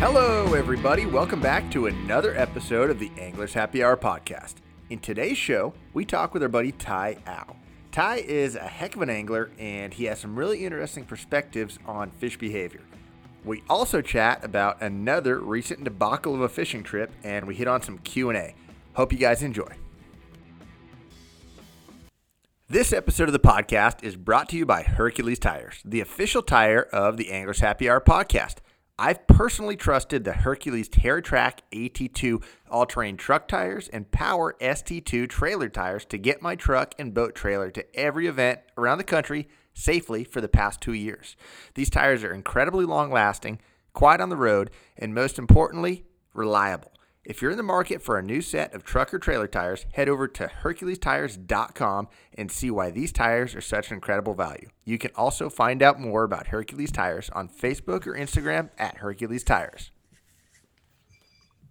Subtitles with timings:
[0.00, 1.04] Hello, everybody.
[1.04, 4.54] Welcome back to another episode of the Anglers Happy Hour podcast.
[4.88, 7.54] In today's show, we talk with our buddy Ty Au.
[7.92, 12.10] Ty is a heck of an angler, and he has some really interesting perspectives on
[12.12, 12.80] fish behavior.
[13.44, 17.82] We also chat about another recent debacle of a fishing trip, and we hit on
[17.82, 18.54] some Q&A.
[18.94, 19.74] Hope you guys enjoy.
[22.70, 26.84] This episode of the podcast is brought to you by Hercules Tires, the official tire
[26.84, 28.60] of the Anglers Happy Hour podcast.
[29.02, 35.70] I've personally trusted the Hercules Terra Trac AT2 all-terrain truck tires and Power ST2 trailer
[35.70, 40.22] tires to get my truck and boat trailer to every event around the country safely
[40.22, 41.34] for the past two years.
[41.76, 43.60] These tires are incredibly long-lasting,
[43.94, 44.68] quiet on the road,
[44.98, 46.04] and most importantly,
[46.34, 46.92] reliable.
[47.30, 50.08] If you're in the market for a new set of truck or trailer tires, head
[50.08, 54.68] over to HerculesTires.com and see why these tires are such an incredible value.
[54.84, 59.44] You can also find out more about Hercules Tires on Facebook or Instagram at Hercules
[59.44, 59.92] Tires.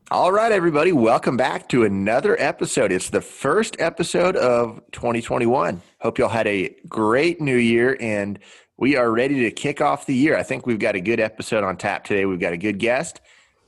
[0.10, 2.94] All right, everybody, welcome back to another episode.
[2.94, 5.82] It's the first episode of 2021.
[6.00, 8.40] Hope y'all had a great new year and
[8.78, 10.38] we are ready to kick off the year.
[10.38, 12.24] I think we've got a good episode on tap today.
[12.26, 13.20] We've got a good guest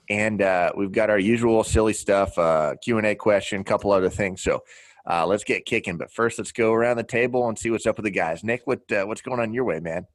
[0.10, 4.10] and uh, we've got our usual silly stuff, uh, Q and A question, couple other
[4.10, 4.42] things.
[4.42, 4.62] So
[5.10, 5.98] uh, let's get kicking.
[5.98, 8.44] But first, let's go around the table and see what's up with the guys.
[8.44, 10.06] Nick, what uh, what's going on your way, man?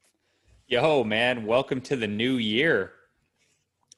[0.68, 2.92] Yo, man, welcome to the new year.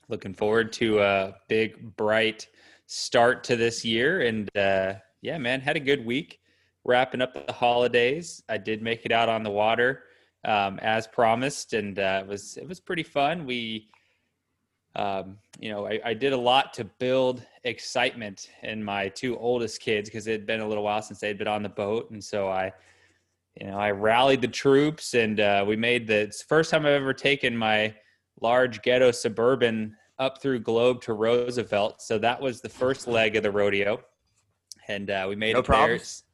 [0.09, 2.49] Looking forward to a big, bright
[2.87, 6.41] start to this year, and uh, yeah, man, had a good week.
[6.85, 10.05] Wrapping up the holidays, I did make it out on the water
[10.45, 13.45] um, as promised, and uh, it was it was pretty fun.
[13.45, 13.91] We
[14.97, 19.81] um, you know, I, I, did a lot to build excitement in my two oldest
[19.81, 22.23] kids because it had been a little while since they'd been on the boat, and
[22.23, 22.73] so I,
[23.61, 27.13] you know, I rallied the troops, and uh, we made the first time I've ever
[27.13, 27.95] taken my
[28.41, 32.03] large ghetto suburban up through Globe to Roosevelt.
[32.03, 34.01] So that was the first leg of the rodeo,
[34.89, 36.23] and uh, we made no it problems.
[36.23, 36.29] there.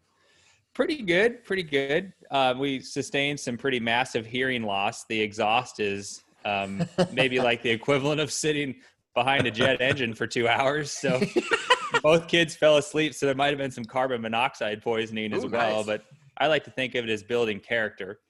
[0.75, 2.13] Pretty good, pretty good.
[2.31, 5.05] Uh, we sustained some pretty massive hearing loss.
[5.05, 6.83] The exhaust is um,
[7.13, 8.77] maybe like the equivalent of sitting
[9.15, 10.91] behind a jet engine for two hours.
[10.91, 11.21] So
[12.03, 13.15] both kids fell asleep.
[13.15, 15.77] So there might have been some carbon monoxide poisoning as well.
[15.77, 15.87] nice.
[15.87, 16.05] But
[16.39, 18.21] I like to think of it as building character.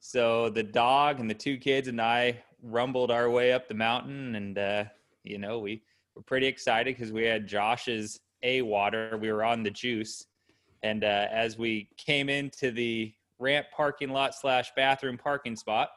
[0.00, 4.34] So the dog and the two kids and I rumbled our way up the mountain,
[4.34, 4.84] and uh,
[5.24, 5.82] you know we
[6.14, 9.18] were pretty excited because we had Josh's A water.
[9.20, 10.26] We were on the juice,
[10.82, 15.90] and uh, as we came into the ramp parking lot slash bathroom parking spot,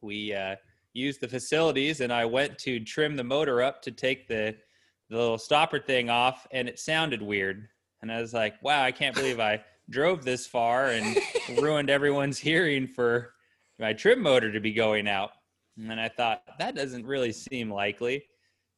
[0.00, 0.56] we uh,
[0.98, 4.56] used the facilities and I went to trim the motor up to take the
[5.10, 7.68] the little stopper thing off and it sounded weird.
[8.02, 11.16] And I was like, wow, I can't believe I drove this far and
[11.60, 13.32] ruined everyone's hearing for
[13.78, 15.30] my trim motor to be going out.
[15.78, 18.24] And I thought, that doesn't really seem likely.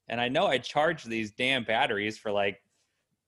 [0.08, 2.60] And I know I charged these damn batteries for like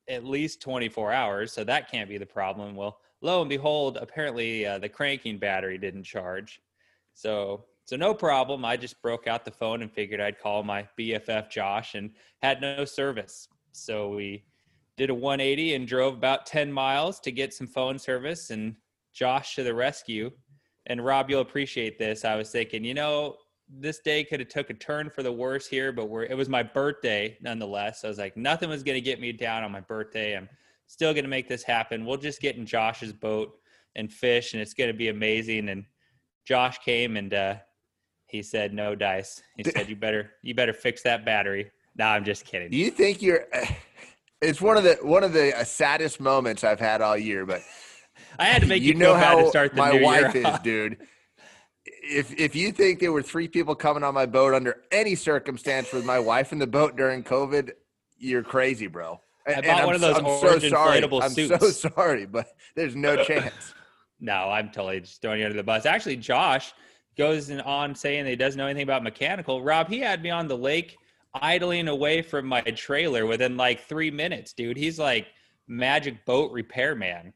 [0.08, 2.74] at least 24 hours, so that can't be the problem.
[2.74, 6.60] Well, lo and behold, apparently uh, the cranking battery didn't charge.
[7.14, 8.64] So so no problem.
[8.64, 12.10] I just broke out the phone and figured I'd call my BFF Josh and
[12.42, 13.48] had no service.
[13.72, 14.44] So we
[14.96, 18.76] did a 180 and drove about 10 miles to get some phone service and
[19.12, 20.30] Josh to the rescue.
[20.86, 22.24] And Rob, you'll appreciate this.
[22.24, 23.36] I was thinking, you know,
[23.68, 26.62] this day could have took a turn for the worse here, but it was my
[26.62, 28.02] birthday nonetheless.
[28.02, 30.36] So I was like, nothing was going to get me down on my birthday.
[30.36, 30.48] I'm
[30.86, 32.04] still going to make this happen.
[32.04, 33.54] We'll just get in Josh's boat
[33.96, 35.68] and fish, and it's going to be amazing.
[35.68, 35.84] And
[36.44, 37.54] Josh came and uh,
[38.32, 39.42] he said no dice.
[39.58, 41.70] He said you better you better fix that battery.
[41.96, 42.70] No, I'm just kidding.
[42.70, 43.46] Do you think you're?
[44.44, 47.60] It's one of the one of the uh, saddest moments I've had all year, but
[48.40, 50.58] I had to make you, you know how to start the my new wife is,
[50.64, 50.96] dude.
[51.84, 55.92] If if you think there were three people coming on my boat under any circumstance
[55.92, 57.70] with my wife in the boat during COVID,
[58.18, 59.20] you're crazy, bro.
[59.46, 61.00] I And- bought one I'm of those so- I'm orange so sorry.
[61.00, 61.60] inflatable I'm suits.
[61.60, 63.74] so sorry, but there's no chance.
[64.18, 65.86] No, I'm totally just throwing you under the bus.
[65.86, 66.72] Actually, Josh
[67.16, 69.62] goes in on saying that he doesn't know anything about mechanical.
[69.62, 70.96] Rob, he had me on the lake
[71.34, 74.76] idling away from my trailer within like three minutes, dude.
[74.76, 75.28] He's like
[75.66, 77.32] magic boat repairman.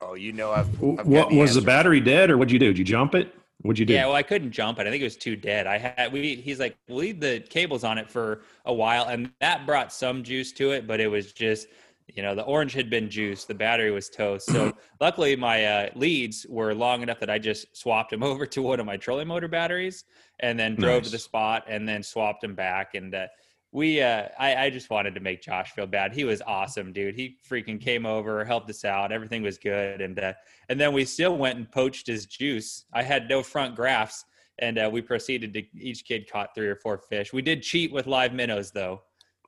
[0.00, 0.68] Oh, you know I've.
[0.82, 2.68] I've got What was the battery dead, or what'd you do?
[2.68, 3.34] Did you jump it?
[3.62, 3.92] What'd you do?
[3.92, 4.86] Yeah, well, I couldn't jump it.
[4.86, 5.66] I think it was too dead.
[5.66, 6.36] I had we.
[6.36, 10.22] He's like, we'll leave the cables on it for a while, and that brought some
[10.22, 11.66] juice to it, but it was just,
[12.14, 14.50] you know, the orange had been juiced, the battery was toast.
[14.50, 18.62] So luckily, my uh, leads were long enough that I just swapped them over to
[18.62, 20.04] one of my trolling motor batteries,
[20.40, 23.14] and then drove to the spot, and then swapped them back, and.
[23.14, 23.26] Uh,
[23.70, 26.14] we uh I, I just wanted to make Josh feel bad.
[26.14, 27.14] He was awesome, dude.
[27.14, 29.12] He freaking came over, helped us out.
[29.12, 30.00] Everything was good.
[30.00, 30.32] And uh
[30.68, 32.86] and then we still went and poached his juice.
[32.94, 34.24] I had no front graphs
[34.60, 37.32] and uh, we proceeded to each kid caught three or four fish.
[37.32, 39.02] We did cheat with live minnows though.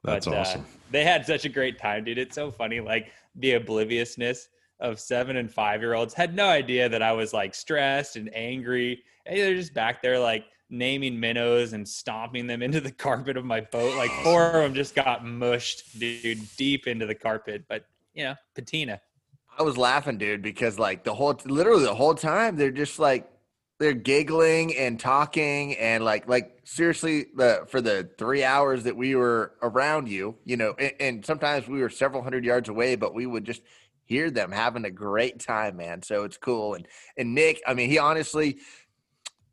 [0.04, 0.62] That's but, awesome.
[0.62, 2.18] Uh, they had such a great time, dude.
[2.18, 4.48] It's so funny, like the obliviousness
[4.80, 8.30] of seven and five year olds had no idea that I was like stressed and
[8.34, 9.02] angry.
[9.26, 13.44] And they're just back there like naming minnows and stomping them into the carpet of
[13.44, 13.96] my boat.
[13.96, 17.64] Like four of them just got mushed, dude, deep into the carpet.
[17.68, 19.00] But you know, patina.
[19.58, 23.30] I was laughing, dude, because like the whole, literally the whole time, they're just like
[23.80, 29.16] they're giggling and talking and like like seriously the for the three hours that we
[29.16, 33.14] were around you, you know, and, and sometimes we were several hundred yards away, but
[33.14, 33.62] we would just
[34.04, 36.02] hear them having a great time, man.
[36.02, 36.74] So it's cool.
[36.74, 36.86] And
[37.16, 38.58] and Nick, I mean, he honestly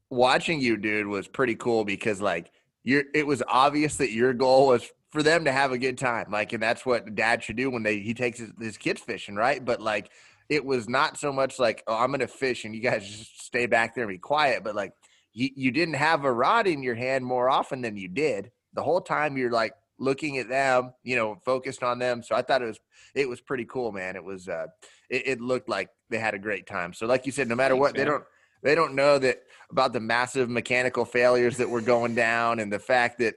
[0.10, 2.52] watching you, dude, was pretty cool because like
[2.84, 6.26] you're it was obvious that your goal was for them to have a good time.
[6.30, 9.36] Like, and that's what dad should do when they he takes his, his kids fishing,
[9.36, 9.64] right?
[9.64, 10.12] But like
[10.50, 13.66] it was not so much like, oh, I'm gonna fish and you guys just stay
[13.66, 14.94] back there and be quiet, but like
[15.34, 18.52] you, you didn't have a rod in your hand more often than you did.
[18.74, 22.24] The whole time you're like looking at them, you know, focused on them.
[22.24, 22.80] So I thought it was
[23.16, 24.16] it was pretty cool, man.
[24.16, 24.68] It was uh
[25.10, 26.94] it, it looked like they had a great time.
[26.94, 28.24] So like you said, no matter Thanks, what, they don't
[28.64, 32.80] they don't know that about the massive mechanical failures that were going down and the
[32.80, 33.36] fact that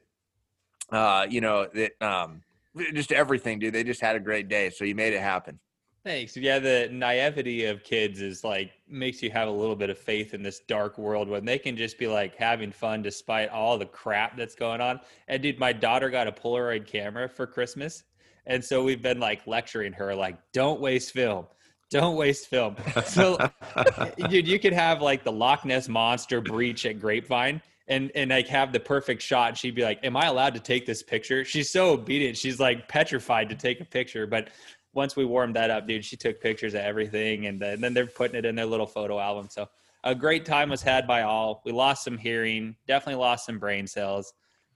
[0.91, 2.43] uh you know that um
[2.95, 5.59] just everything dude they just had a great day so you made it happen
[6.02, 6.35] Thanks.
[6.35, 10.32] Yeah, the naivety of kids is like makes you have a little bit of faith
[10.32, 13.85] in this dark world when they can just be like having fun despite all the
[13.85, 15.00] crap that's going on.
[15.29, 18.05] And dude, my daughter got a Polaroid camera for Christmas.
[18.47, 21.47] And so we've been like lecturing her, like, don't waste film.
[21.91, 22.76] Don't waste film.
[23.05, 23.37] So
[24.29, 28.46] dude, you could have like the Loch Ness monster breach at Grapevine and and like
[28.49, 29.58] have the perfect shot.
[29.58, 31.44] She'd be like, Am I allowed to take this picture?
[31.44, 32.38] She's so obedient.
[32.38, 34.26] She's like petrified to take a picture.
[34.26, 34.49] But
[34.93, 38.07] once we warmed that up, dude, she took pictures of everything, and, then then they're
[38.07, 39.49] putting it in their little photo album.
[39.51, 39.69] So
[40.05, 41.63] a great time was had by all.
[41.65, 44.33] We lost some hearing, definitely lost some brain cells,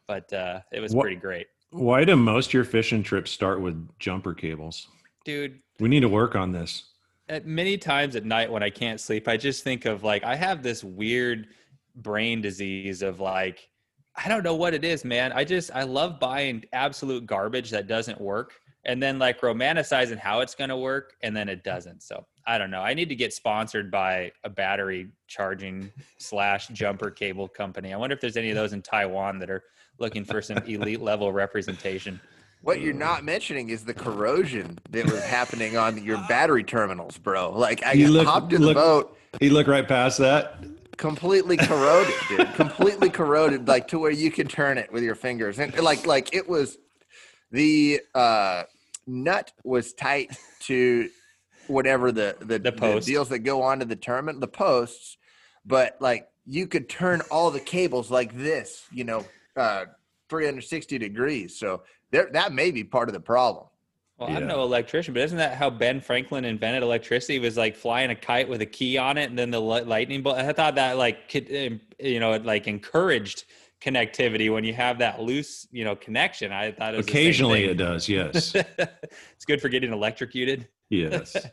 [0.07, 3.61] but uh, it was What- pretty great, Why do most of your fishing trips start
[3.61, 4.89] with jumper cables?
[5.25, 5.61] dude.
[5.81, 6.85] We need to work on this.
[7.29, 10.37] At many times at night when I can't sleep, I just think of like I
[10.37, 11.49] have this weird
[11.97, 13.69] brain disease of like
[14.15, 15.33] I don't know what it is, man.
[15.33, 18.53] I just I love buying absolute garbage that doesn't work
[18.87, 22.03] and then like romanticizing how it's going to work and then it doesn't.
[22.03, 22.83] So, I don't know.
[22.83, 27.93] I need to get sponsored by a battery charging slash jumper cable company.
[27.93, 29.63] I wonder if there's any of those in Taiwan that are
[29.99, 32.21] looking for some elite level representation.
[32.63, 37.51] what you're not mentioning is the corrosion that was happening on your battery terminals bro
[37.53, 40.65] like i You look- hopped in the boat he looked right past that.
[40.97, 45.59] completely corroded dude completely corroded like to where you can turn it with your fingers
[45.61, 46.79] and like like it was
[47.53, 48.63] the uh
[49.07, 51.09] nut was tight to
[51.67, 53.07] whatever the the, The post.
[53.07, 55.17] deals that go onto the terminal the posts
[55.65, 59.25] but like you could turn all the cables like this you know
[59.57, 59.85] uh
[60.29, 63.67] 360 degrees so there that may be part of the problem
[64.19, 67.35] Well, I'm no electrician, but isn't that how Ben Franklin invented electricity?
[67.35, 70.23] He was like flying a kite with a key on it, and then the lightning
[70.23, 70.37] bolt.
[70.39, 73.45] I thought that like could, um, you know, it like encouraged
[73.85, 76.53] connectivity when you have that loose, you know, connection.
[76.53, 78.09] I thought it was Occasionally it does.
[78.09, 78.55] Yes.
[78.79, 80.69] it's good for getting electrocuted.
[80.91, 81.37] yes.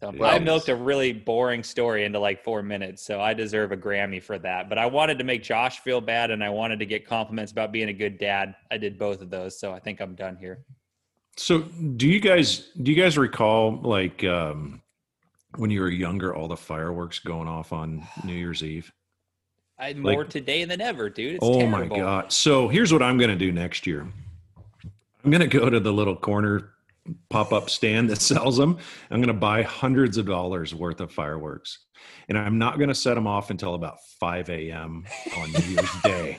[0.00, 3.70] So Yeah, I milked a really boring story into like four minutes, so I deserve
[3.70, 4.68] a Grammy for that.
[4.68, 7.70] But I wanted to make Josh feel bad, and I wanted to get compliments about
[7.70, 8.56] being a good dad.
[8.72, 10.64] I did both of those, so I think I'm done here.
[11.36, 14.82] So, do you guys do you guys recall like um,
[15.58, 18.92] when you were younger, all the fireworks going off on New Year's Eve?
[19.78, 21.34] I had Like- more today than ever, dude.
[21.36, 21.88] It's oh terrible.
[21.88, 22.32] my god!
[22.32, 24.06] So here's what I'm going to do next year.
[25.24, 26.70] I'm going to go to the little corner
[27.30, 28.78] pop-up stand that sells them.
[29.10, 31.78] I'm going to buy hundreds of dollars worth of fireworks,
[32.28, 35.04] and I'm not going to set them off until about 5 a.m.
[35.38, 36.38] on New Year's Day.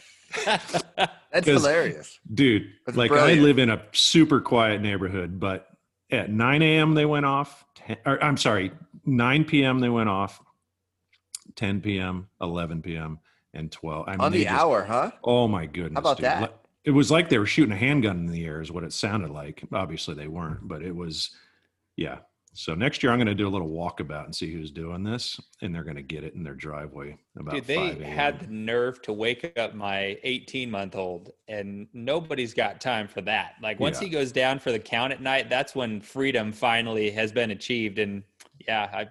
[1.32, 3.39] That's hilarious dude That's like brilliant.
[3.39, 5.68] i live in a super quiet neighborhood but
[6.12, 8.72] at 9 a.m they went off 10, or, i'm sorry
[9.06, 10.42] 9 p.m they went off
[11.56, 13.20] 10 p.m 11 p.m
[13.54, 16.25] and 12 I mean, on the just- hour huh oh my goodness how about dude.
[16.25, 18.94] that it was like they were shooting a handgun in the air is what it
[18.94, 21.32] sounded like obviously they weren't but it was
[21.96, 22.18] yeah
[22.58, 25.40] so next year i'm going to do a little walkabout and see who's doing this
[25.62, 28.02] and they're going to get it in their driveway about Dude, they a.m.
[28.02, 33.22] had the nerve to wake up my 18 month old, and nobody's got time for
[33.22, 33.56] that.
[33.62, 34.06] Like, once Yeah.
[34.08, 38.00] he goes down for the count at night, that's when freedom finally has been achieved.
[38.00, 38.24] And
[38.68, 39.08] yeah, I,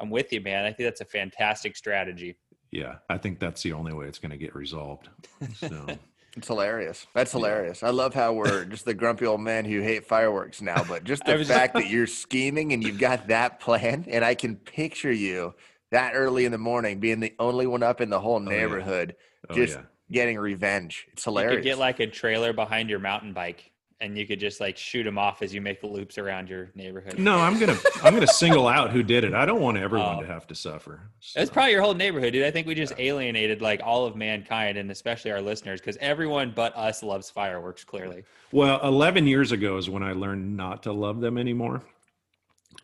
[0.00, 0.64] I'm with you, man.
[0.64, 2.36] I think that's a fantastic strategy.
[2.70, 5.08] yeah i think that's the only way it's going to get resolved
[5.54, 5.86] so
[6.36, 7.06] It's hilarious.
[7.14, 7.82] That's hilarious.
[7.82, 11.24] I love how we're just the grumpy old men who hate fireworks now, but just
[11.26, 15.54] the fact that you're scheming and you've got that plan, and I can picture you
[15.90, 19.16] that early in the morning, being the only one up in the whole oh, neighborhood,
[19.50, 19.82] Oh, just yeah.
[20.12, 21.08] getting revenge.
[21.12, 21.56] It's You hilarious.
[21.56, 25.02] could get like a trailer behind your mountain bike, and you could just like shoot
[25.02, 27.18] them off as you make the loops around your neighborhood.
[27.18, 29.34] No, I'm gonna I'm gonna single out who did it.
[29.34, 30.20] I don't want everyone Oh.
[30.20, 31.00] to have to suffer.
[31.18, 32.44] It's So, probably your whole neighborhood, dude.
[32.44, 36.52] I think we just alienated like all of mankind and especially our listeners because everyone
[36.54, 37.82] but us loves fireworks.
[37.84, 41.82] Clearly, well, 11 years ago is when I learned not to love them anymore.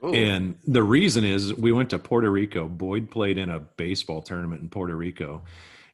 [0.02, 0.12] Ooh.
[0.12, 2.66] And the reason is we went to Puerto Rico.
[2.66, 5.42] Boyd played in a baseball tournament in Puerto Rico,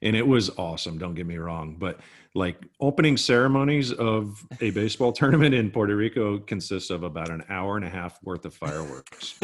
[0.02, 0.98] and it was awesome.
[0.98, 2.00] Don't get me wrong, but
[2.34, 7.76] like opening ceremonies of a baseball tournament in Puerto Rico consists of about an hour
[7.76, 9.34] and a half worth of fireworks.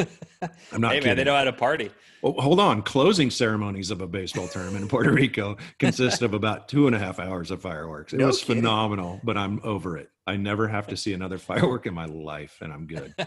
[0.73, 1.09] I'm not hey kidding.
[1.11, 1.91] man, they know how to party.
[2.23, 2.83] Oh, hold on.
[2.83, 6.99] Closing ceremonies of a baseball tournament in Puerto Rico consist of about two and a
[6.99, 8.13] half hours of fireworks.
[8.13, 8.63] It No was kidding.
[8.63, 10.11] phenomenal, but I'm over it.
[10.27, 13.15] I never have to see another firework in my life, and I'm good.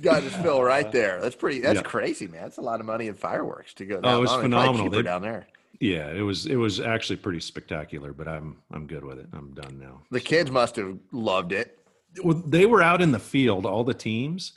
[0.00, 1.20] God, just fell right there.
[1.20, 1.60] That's pretty.
[1.60, 1.82] That's Yeah.
[1.82, 2.42] crazy, man.
[2.42, 3.96] That's a lot of money in fireworks to go.
[4.00, 4.40] That Oh, it was long.
[4.40, 4.90] They're phenomenal.
[4.90, 5.46] They- down there.
[5.82, 9.26] Yeah, it was it was actually pretty spectacular, but I'm I'm good with it.
[9.32, 10.02] I'm done now.
[10.12, 11.76] The kids must have loved it.
[12.22, 14.52] Well, they were out in the field, all the teams,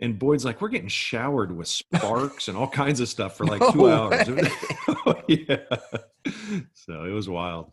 [0.00, 3.60] and Boyd's like, we're getting showered with sparks and all kinds of stuff for like
[3.72, 4.28] two No hours.
[5.06, 5.58] oh, yeah.
[6.72, 7.70] So it was wild.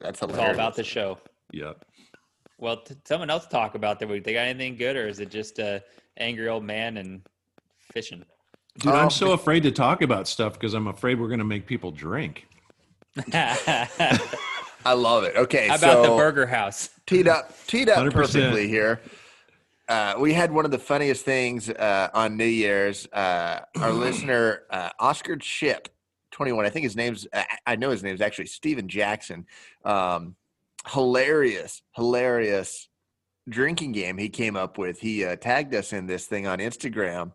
[0.00, 1.18] That's It's all about the show.
[1.52, 1.84] Yep.
[2.58, 4.24] Well, t- someone else talk about their week.
[4.24, 5.84] They got anything good, or is it just a
[6.16, 7.22] angry old man and
[7.92, 8.24] fishing?
[8.78, 11.44] Dude, Oh, I'm so afraid to talk about stuff because I'm afraid we're going to
[11.44, 12.46] make people drink.
[13.32, 15.36] I love it.
[15.36, 16.90] Okay, about so the burger house?
[17.06, 18.12] teed up, teed up 100%.
[18.12, 19.00] perfectly here.
[19.88, 23.06] Uh, we had one of the funniest things uh, on New Year's.
[23.12, 25.88] Uh, our listener, uh, Oscar Chip,
[26.30, 26.64] 21.
[26.64, 27.26] I think his name's.
[27.34, 29.46] I I know his name's actually Steven Jackson.
[29.84, 30.36] Um,
[30.88, 32.88] hilarious, hilarious
[33.48, 35.00] drinking game he came up with.
[35.00, 37.32] He uh, tagged us in this thing on Instagram,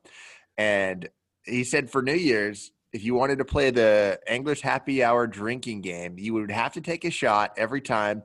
[0.58, 1.10] and
[1.46, 5.82] he said for New Year's, if you wanted to play the Anglers Happy Hour drinking
[5.82, 8.24] game, you would have to take a shot every time.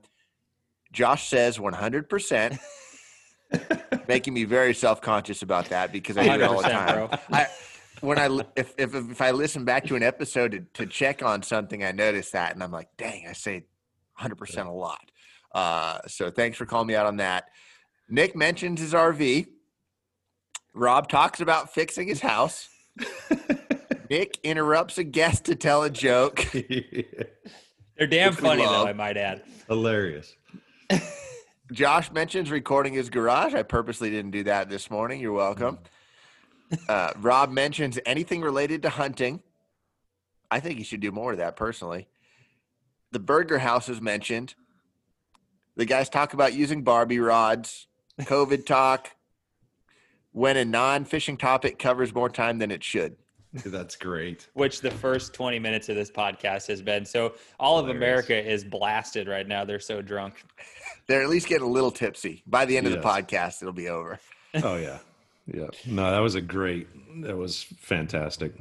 [0.92, 2.58] Josh says 100%,
[4.08, 6.94] making me very self conscious about that because I hear it all the time.
[6.94, 7.18] bro.
[7.32, 7.46] I,
[8.00, 11.42] when I if, if if I listen back to an episode to, to check on
[11.42, 13.64] something, I notice that, and I'm like, dang, I say
[14.16, 15.10] 100 percent a lot.
[15.52, 17.44] Uh, so thanks for calling me out on that.
[18.08, 19.46] Nick mentions his RV.
[20.74, 22.68] Rob talks about fixing his house.
[24.10, 26.46] Nick interrupts a guest to tell a joke.
[26.52, 28.86] They're damn Which funny though.
[28.86, 29.42] I might add.
[29.68, 30.34] Hilarious.
[31.72, 33.54] Josh mentions recording his garage.
[33.54, 35.20] I purposely didn't do that this morning.
[35.20, 35.78] You're welcome.
[36.88, 39.42] Uh, Rob mentions anything related to hunting.
[40.50, 42.08] I think he should do more of that personally.
[43.12, 44.54] The burger house is mentioned.
[45.76, 47.86] The guys talk about using Barbie rods.
[48.20, 49.10] COVID talk.
[50.32, 53.16] When a non-fishing topic covers more time than it should.
[53.52, 54.48] That's great.
[54.54, 57.04] Which the first 20 minutes of this podcast has been.
[57.04, 58.26] So all of Hilarious.
[58.26, 59.64] America is blasted right now.
[59.64, 60.44] They're so drunk.
[61.08, 62.44] They're at least getting a little tipsy.
[62.46, 64.20] By the end of the podcast, it'll be over.
[64.62, 64.98] Oh yeah.
[65.52, 65.66] Yeah.
[65.84, 66.86] No, that was a great
[67.24, 68.52] that was fantastic.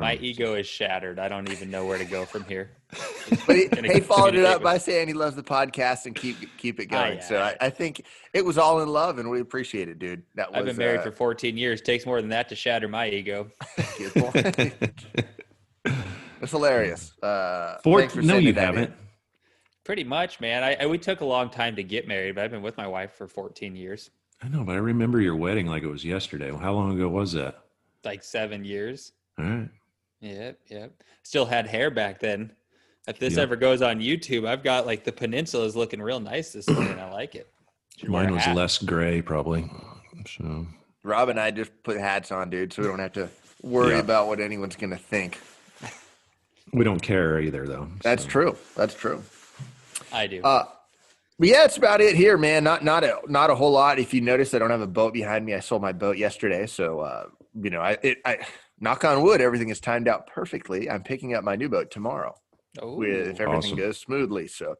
[0.00, 1.18] My ego is shattered.
[1.18, 2.70] I don't even know where to go from here.
[3.46, 6.36] But he, he followed it up with- by saying he loves the podcast and keep
[6.58, 7.18] keep it going.
[7.18, 7.40] yeah, so.
[7.40, 10.22] I, I think it was all in love, and we appreciate it, dude.
[10.34, 11.80] That was I've been married uh, for 14 years.
[11.80, 13.50] Takes more than that to shatter my ego.
[13.78, 14.14] it's
[16.50, 17.12] hilarious.
[17.22, 18.92] Uh, Four, for no, you haven't.
[19.84, 20.62] Pretty much, man.
[20.62, 22.86] I, I we took a long time to get married, but I've been with my
[22.86, 24.10] wife for 14 years,
[24.42, 26.50] I know, but I remember your wedding like it was yesterday.
[26.50, 27.62] How long ago was that?
[28.04, 29.12] like seven years.
[29.38, 29.68] All right.
[30.20, 30.92] Yep, yep.
[31.22, 32.52] Still had hair back then.
[33.08, 33.42] If this Yeah.
[33.42, 36.98] ever goes on YouTube, I've got like the peninsula is looking real nice this morning.
[36.98, 37.48] I like it.
[38.06, 38.56] Mine was hat.
[38.56, 39.70] less gray, probably.
[40.26, 40.66] So
[41.02, 43.28] Rob and I just put hats on, dude, so we don't have to
[43.62, 44.00] worry Yeah.
[44.00, 45.38] about what anyone's gonna think.
[46.72, 47.88] we don't care either, though.
[48.02, 48.28] That's so.
[48.28, 48.56] true.
[48.76, 49.22] That's true.
[50.12, 50.42] I do.
[50.42, 50.66] Uh,
[51.38, 52.64] but yeah, that's about it here, man.
[52.64, 53.98] Not not a not a whole lot.
[53.98, 55.54] If you notice, I don't have a boat behind me.
[55.54, 57.26] I sold my boat yesterday, so uh,
[57.60, 58.38] you know, I it, I
[58.80, 60.90] knock on wood, everything is timed out perfectly.
[60.90, 62.34] I'm picking up my new boat tomorrow.
[62.80, 63.76] oh, with, if everything awesome.
[63.78, 64.46] goes smoothly.
[64.48, 64.76] So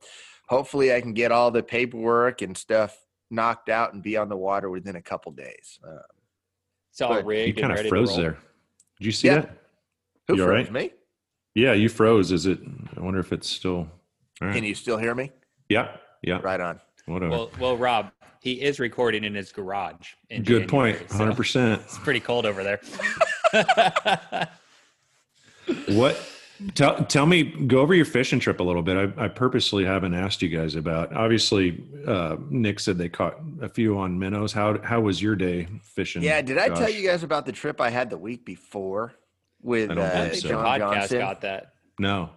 [0.49, 2.97] hopefully I can get all the paperwork and stuff
[3.30, 5.78] knocked out and be on the water within a couple days.
[5.87, 5.99] Uh,
[6.90, 8.37] it's all but You kind of froze there.
[8.99, 9.40] Did you see Yeah.
[9.40, 9.57] that?
[10.28, 10.73] who You froze right?
[10.73, 10.90] me?
[11.54, 12.30] Yeah, you froze.
[12.33, 12.61] Is it?
[12.97, 13.76] I wonder if it's still.
[14.40, 14.54] All right.
[14.54, 15.30] Can you still hear me?
[15.69, 15.97] yeah.
[16.23, 16.38] Yeah.
[16.42, 16.78] Right on.
[17.07, 17.30] Whatever.
[17.30, 20.12] Well, well, Rob, he is recording in his garage.
[20.28, 20.97] In Good point.
[20.97, 21.83] January, so Hundred percent.
[21.83, 22.80] It's pretty cold over there.
[25.88, 26.21] What?
[26.75, 27.45] Tell tell me.
[27.45, 29.14] Go over your fishing trip a little bit.
[29.16, 31.12] I, I purposely haven't asked you guys about.
[31.14, 34.52] Obviously, uh, Nick said they caught a few on minnows.
[34.52, 36.23] How how was your day fishing?
[36.23, 39.14] Yeah, did I tell you guys about the trip I had the week before?
[39.62, 40.49] with uh, so.
[40.49, 41.19] John podcast Johnson.
[41.19, 41.75] got that.
[41.99, 42.30] No.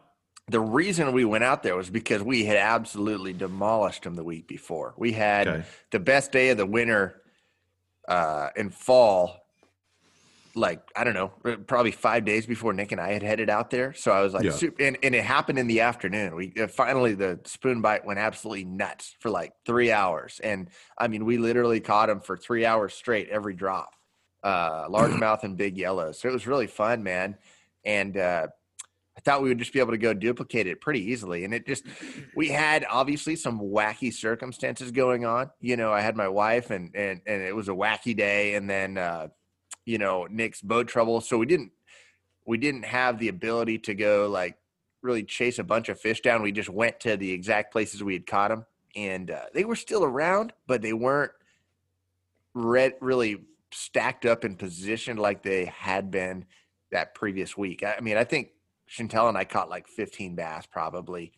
[0.50, 4.46] The reason we went out there was because we had absolutely demolished them the week
[4.46, 4.94] before.
[4.98, 5.64] We had Okay.
[5.92, 7.22] the best day of the winter
[8.10, 9.43] uh, in fall.
[10.56, 11.30] Like I don't know,
[11.66, 13.94] probably five days before Nick and I had headed out there.
[13.94, 14.52] So I was like, Yeah.
[14.52, 16.36] sup- and, and it happened in the afternoon.
[16.36, 21.08] We uh, finally the spoon bite went absolutely nuts for like three hours, and I
[21.08, 23.96] mean, we literally caught them for three hours straight every drop,
[24.44, 26.20] uh, largemouth and big yellows.
[26.20, 27.36] So it was really fun, man.
[27.84, 28.48] And uh,
[29.18, 31.46] I thought we would just be able to go duplicate it pretty easily.
[31.46, 31.84] And it just,
[32.36, 35.50] we had obviously some wacky circumstances going on.
[35.60, 38.56] You know, I had my wife and, and, and it was a wacky day.
[38.56, 39.28] And then, uh,
[39.86, 41.22] you know, Nick's boat trouble.
[41.22, 41.72] So we didn't,
[42.46, 44.58] we didn't have the ability to go like
[45.02, 46.42] really chase a bunch of fish down.
[46.42, 49.76] We just went to the exact places we had caught them and uh, they were
[49.76, 51.32] still around, but they weren't
[52.54, 56.46] red, really stacked up and positioned like they had been
[56.92, 57.84] that previous week.
[57.84, 58.50] I I mean, I think
[58.90, 61.34] Chantel and I caught like 15 bass probably.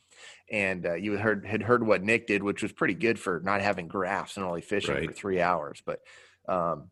[0.51, 3.41] And uh, you had heard had heard what Nick did, which was pretty good for
[3.43, 5.81] not having graphs and only fishing for three hours.
[5.85, 6.01] But
[6.47, 6.89] um,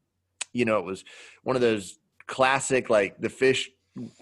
[0.54, 1.04] you know, it was
[1.44, 3.70] one of those classic like the fish.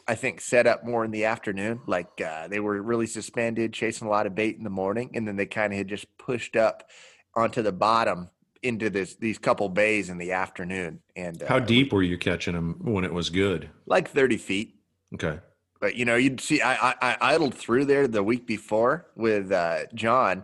[0.06, 1.80] I think set up more in the afternoon.
[1.88, 5.26] Like uh, they were really suspended, chasing a lot of bait in the morning, and
[5.26, 6.90] then they kind of had just pushed up
[7.36, 8.30] onto the bottom
[8.64, 11.00] into this these couple bays in the afternoon.
[11.16, 13.70] And uh, How deep were you catching them when it was good?
[13.86, 14.76] Like 30 feet.
[15.14, 15.40] Okay.
[15.80, 19.52] But you know, you'd see I, I I idled through there the week before with
[19.52, 20.44] uh, John,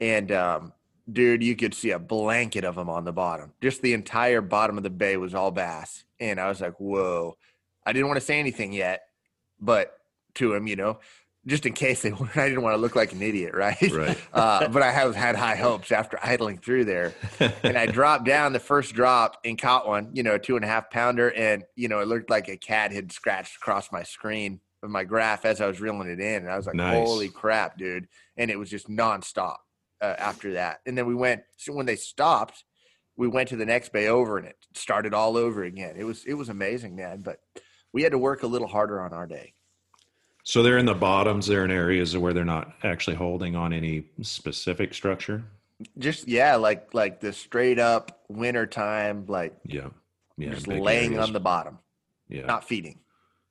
[0.00, 0.72] and um,
[1.10, 3.52] dude, you could see a blanket of them on the bottom.
[3.60, 7.36] Just the entire bottom of the bay was all bass, and I was like, "Whoa!"
[7.86, 9.02] I didn't want to say anything yet,
[9.60, 9.98] but
[10.34, 10.98] to him, you know,
[11.46, 12.36] just in case they weren't.
[12.36, 13.80] I didn't want to look like an idiot, right?
[13.92, 14.18] Right.
[14.32, 17.14] uh, but I have had high hopes after idling through there
[17.62, 20.64] and I dropped down the first drop and caught one, you know, a two and
[20.64, 21.32] a half pounder.
[21.32, 25.04] And, you know, it looked like a cat had scratched across my screen of my
[25.04, 26.42] graph as I was reeling it in.
[26.42, 26.94] And I was like, Nice.
[26.94, 28.06] holy crap, dude.
[28.36, 29.56] And it was just nonstop
[30.00, 30.80] uh, after that.
[30.86, 32.64] And then we went, so when they stopped,
[33.16, 35.94] we went to the next bay over and it started all over again.
[35.98, 37.20] It was, it was amazing, man.
[37.22, 37.40] But
[37.92, 39.54] we had to work a little harder on our day.
[40.44, 41.46] So they're in the bottoms.
[41.46, 45.44] They're in areas where they're not actually holding on any specific structure.
[45.98, 49.88] Just, yeah, like, like the straight up winter time, like Yeah.
[50.36, 50.50] Yeah.
[50.50, 51.26] just laying areas.
[51.28, 51.78] on the bottom,
[52.28, 52.46] Yeah.
[52.46, 53.00] not feeding.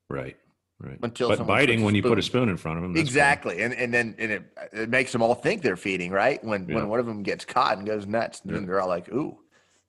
[0.08, 0.36] right.
[0.80, 0.96] Right.
[1.02, 2.42] Until but biting when you put a spoon.
[2.42, 2.96] spoon in front of them.
[2.96, 6.68] exactly and and then and it, it makes them all think they're feeding right when
[6.68, 6.76] Yeah.
[6.76, 9.36] when one of them gets caught and goes nuts and then they're all like ooh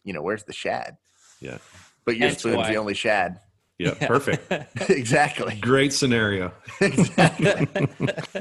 [0.04, 0.98] you know where's the shad
[1.42, 1.60] Yeah.
[2.06, 3.40] but your Hence spoon's why- the only shad
[3.78, 3.94] Yeah.
[4.08, 4.52] Perfect.
[4.90, 6.54] exactly Great scenario.
[6.82, 7.88] exactly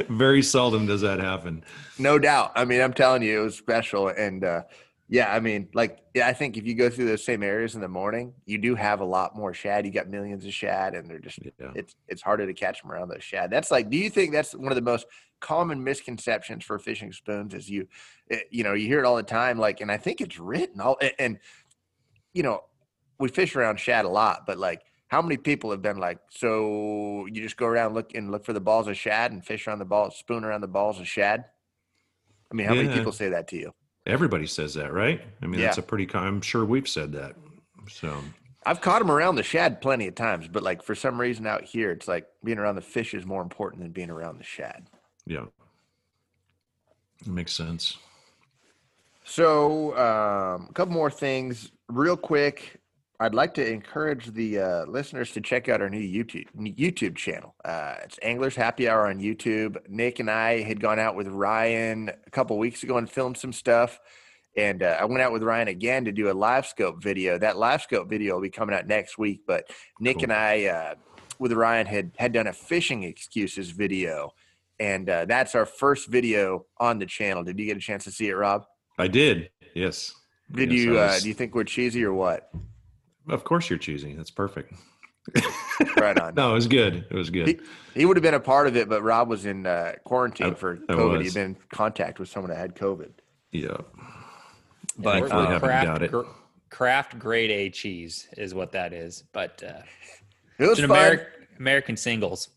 [0.08, 1.62] Very seldom does that happen.
[1.98, 4.62] no doubt i mean i'm telling you it was special and uh
[5.08, 7.80] yeah i mean like yeah i think if you go through those same areas in
[7.80, 11.08] the morning you do have a lot more shad you got millions of shad and
[11.10, 11.72] they're just Yeah.
[11.74, 13.50] it's it's harder to catch them around those shad.
[13.50, 15.06] That's like, do you think that's one of the most
[15.40, 17.54] common misconceptions for fishing spoons?
[17.54, 17.86] Is you,
[18.30, 20.80] eh, you know, you hear it all the time, like, and I think it's written
[20.80, 21.38] all, and, and
[22.32, 22.64] you know,
[23.18, 27.26] we fish around shad a lot, but like, how many people have been like, so
[27.26, 29.78] you just go around look and look for the balls of shad and fish around
[29.78, 31.44] the ball, spoon around the balls of shad?
[32.50, 33.72] I mean, how many people say that to you?
[34.08, 35.20] Everybody says that, right?
[35.42, 36.08] I mean, that's a pretty.
[36.14, 37.36] I'm sure we've said that.
[37.90, 38.16] So
[38.64, 41.64] I've caught them around the shad plenty of times, but like for some reason out
[41.64, 44.86] here, it's like being around the fish is more important than being around the shad.
[45.26, 45.44] yeah,
[47.20, 47.98] it makes sense.
[49.24, 52.80] So, um, a couple more things, real quick.
[53.20, 57.56] I'd like to encourage the uh, listeners to check out our new YouTube YouTube channel.
[57.64, 59.76] Uh, it's Anglers Happy Hour on YouTube.
[59.88, 63.52] Nick and I had gone out with Ryan a couple weeks ago and filmed some
[63.52, 63.98] stuff,
[64.56, 67.38] and uh, I went out with Ryan again to do a live scope video.
[67.38, 69.40] That live scope video will be coming out next week.
[69.48, 70.24] But Nick Cool.
[70.24, 70.94] and I, uh,
[71.40, 74.30] with Ryan, had had done a fishing excuses video,
[74.78, 77.42] and uh, that's our first video on the channel.
[77.42, 78.64] Did you get a chance to see it, Rob?
[78.96, 79.50] I did.
[79.74, 80.14] Yes.
[80.52, 82.48] Did Yes, you uh, was- do you think we're cheesy or what?
[83.28, 84.16] Of course, you're choosing.
[84.16, 84.72] That's perfect.
[85.96, 86.34] Right on.
[86.36, 87.04] No, it was good.
[87.10, 87.46] It was good.
[87.48, 87.58] He,
[87.94, 90.54] he would have been a part of it, but Rob was in uh, quarantine I-
[90.54, 91.18] for I COVID.
[91.18, 91.26] was.
[91.26, 93.10] He'd been in contact with someone that had COVID.
[93.52, 93.76] Yeah.
[94.98, 96.10] But Thankfully, haven't Kraft, got it.
[96.10, 96.22] gr-
[96.70, 99.22] Kraft grade A cheese is what that is.
[99.32, 99.82] But uh,
[100.58, 100.98] It was it's an fun.
[100.98, 101.26] American
[101.58, 102.48] American singles.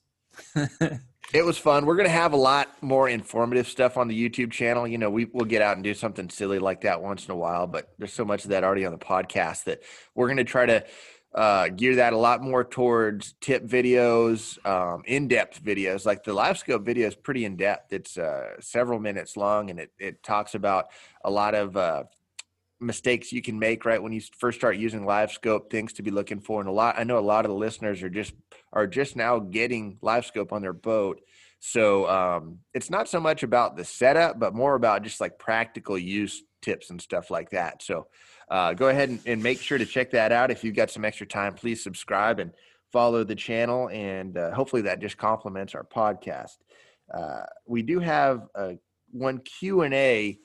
[1.34, 1.86] It was fun.
[1.86, 4.86] We're gonna have a lot more informative stuff on the YouTube channel.
[4.86, 7.38] You know, we we'll get out and do something silly like that once in a
[7.38, 9.82] while, but there's so much of that already on the podcast that
[10.14, 10.86] we're gonna try to
[11.34, 16.06] uh, gear that a lot more towards tip videos, um, in-depth videos.
[16.06, 17.94] Like the live scope video is pretty in-depth.
[17.94, 20.88] It's uh, several minutes long, and it it talks about
[21.24, 22.04] a lot of uh,
[22.82, 26.10] mistakes you can make right when you first start using live scope things to be
[26.10, 28.34] looking for and a lot i know a lot of the listeners are just
[28.74, 31.22] are just now getting live scope on their boat.
[31.60, 35.98] So um, it's not so much about the setup but more about just like practical
[35.98, 37.82] use tips and stuff like that.
[37.82, 38.08] So
[38.50, 40.52] uh, go ahead and, and, make sure to check that out.
[40.52, 42.52] If you've got some extra time please subscribe and
[42.92, 46.58] follow the channel and uh, hopefully that just complements our podcast.
[47.14, 48.78] Uh, we do have a,
[49.12, 50.40] one q&a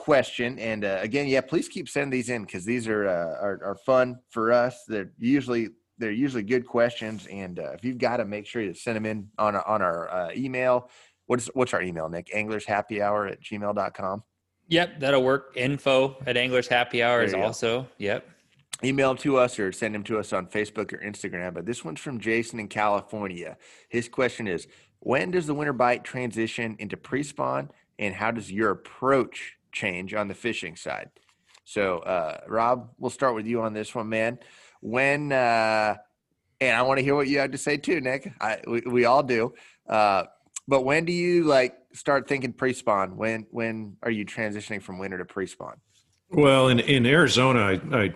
[0.00, 0.58] question.
[0.58, 3.76] And uh, again, yeah, please keep sending these in because these are, uh, are, are
[3.86, 4.84] fun for us.
[4.88, 8.72] They're usually they're usually good questions, and uh, if you've got to make sure you
[8.72, 10.88] send them in on on our uh, email.
[11.26, 12.30] What's what's our email, Nick?
[12.34, 14.24] Anglers Happy Hour at gmail.com.
[14.68, 15.52] Yep, that'll work.
[15.56, 17.86] Info at Anglers Happy Hour is also.
[17.98, 18.26] Yep.
[18.82, 21.52] Email to us or send them to us on Facebook or Instagram.
[21.52, 23.58] But this one's from Jason in California.
[23.90, 24.66] His question is
[25.00, 30.14] When does the winter bite transition into pre spawn, and how does your approach change
[30.14, 31.10] on the fishing side.
[31.64, 34.38] So, uh, Rob, we'll start with you on this one, man.
[34.80, 35.96] When, uh,
[36.60, 38.32] and I want to hear what you have to say too, Nick.
[38.40, 39.54] I, we, we all do.
[39.88, 40.24] Uh,
[40.66, 43.16] but when do you like start thinking pre-spawn?
[43.16, 45.80] When when are you transitioning from winter to pre-spawn?
[46.30, 48.14] Well, in in Arizona, I, I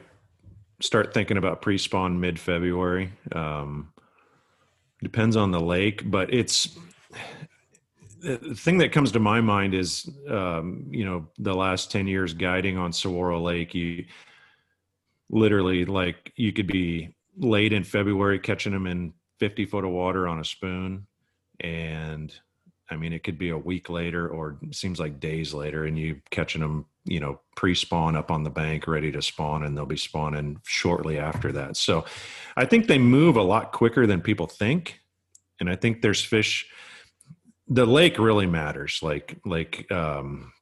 [0.80, 3.12] start thinking about pre-spawn mid-February.
[3.32, 3.92] Um,
[5.02, 6.78] depends on the lake, but it's
[8.24, 12.32] the thing that comes to my mind is, um, you know, the last 10 years
[12.32, 14.06] guiding on Saguaro Lake, you
[15.28, 20.26] literally like you could be late in February catching them in 50 foot of water
[20.26, 21.06] on a spoon.
[21.60, 22.34] And
[22.90, 26.20] I mean, it could be a week later or seems like days later and you
[26.30, 29.84] catching them, you know, pre spawn up on the bank, ready to spawn, and they'll
[29.84, 31.76] be spawning shortly after that.
[31.76, 32.06] So
[32.56, 35.00] I think they move a lot quicker than people think.
[35.60, 36.66] And I think there's fish
[37.68, 40.52] the lake really matters like like um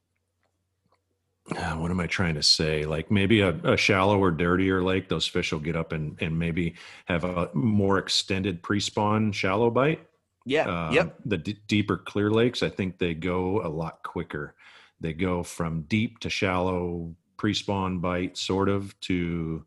[1.51, 2.85] uh, what am I trying to say?
[2.85, 6.75] Like maybe a, a shallower, dirtier lake, those fish will get up and, and maybe
[7.05, 10.07] have a more extended pre-spawn shallow bite.
[10.45, 10.87] Yeah.
[10.87, 11.17] Um, yep.
[11.25, 14.55] The d- deeper clear lakes, I think they go a lot quicker.
[15.01, 19.65] They go from deep to shallow pre-spawn bite, sort of, to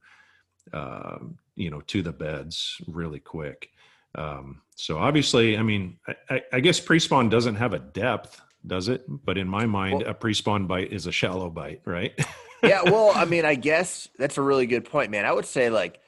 [0.73, 1.19] uh,
[1.55, 3.69] you know to the beds really quick.
[4.17, 5.99] Um, so obviously, I mean,
[6.29, 9.05] I, I guess pre-spawn doesn't have a depth, does it?
[9.07, 12.19] But in my mind, well, a pre-spawn bite is a shallow bite, right?
[12.63, 12.83] yeah.
[12.83, 15.25] Well, I mean, I guess that's a really good point, man.
[15.25, 16.01] I would say like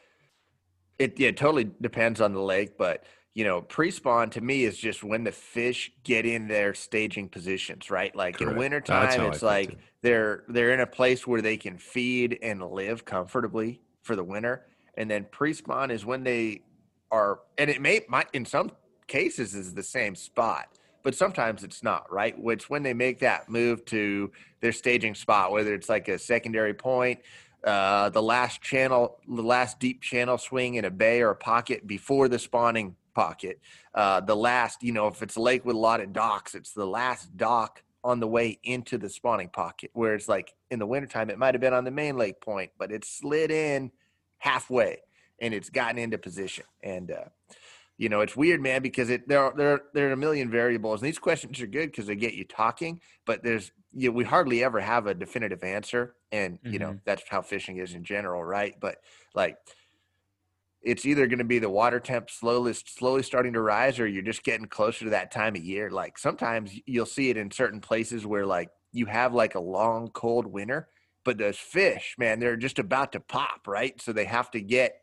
[0.99, 4.77] it, yeah, it totally depends on the lake, but you know, pre-spawn to me is
[4.77, 8.15] just when the fish get in their staging positions, right?
[8.17, 8.53] Like Correct.
[8.53, 9.79] in wintertime, it's like it.
[10.03, 14.67] they're they're in a place where they can feed and live comfortably for the winter.
[14.97, 16.63] And then pre-spawn is when they
[17.11, 18.71] are, and it may, might, in some
[19.07, 20.69] cases, is the same spot,
[21.03, 22.39] but sometimes it's not, right?
[22.39, 26.75] Which when they make that move to their staging spot, whether it's like a secondary
[26.75, 27.21] point,
[27.65, 31.87] uh, the last channel, the last deep channel swing in a bay or a pocket
[31.87, 33.61] before the spawning pocket,
[33.95, 36.73] uh, the last, you know, if it's a lake with a lot of docks, it's
[36.73, 39.91] the last dock on the way into the spawning pocket.
[39.93, 42.71] Where it's like in the wintertime, it might have been on the main lake point,
[42.79, 43.91] but it slid in
[44.39, 44.99] halfway
[45.41, 46.65] and it's gotten into position.
[46.83, 47.25] And uh,
[47.97, 51.01] you know, it's weird, man, because it there are there there are a million variables.
[51.01, 54.25] And these questions are good because they get you talking, but there's you know, we
[54.25, 56.15] hardly ever have a definitive answer.
[56.31, 56.73] And mm-hmm.
[56.73, 56.99] you know, mm-hmm.
[57.05, 58.75] that's how fishing is in general, right?
[58.79, 58.99] But
[59.35, 59.57] like
[60.83, 64.23] it's either going to be the water temp slowly slowly starting to rise or you're
[64.23, 67.81] just getting closer to that time of year like sometimes you'll see it in certain
[67.81, 70.89] places where like you have like a long cold winter
[71.25, 75.03] but those fish man they're just about to pop right so they have to get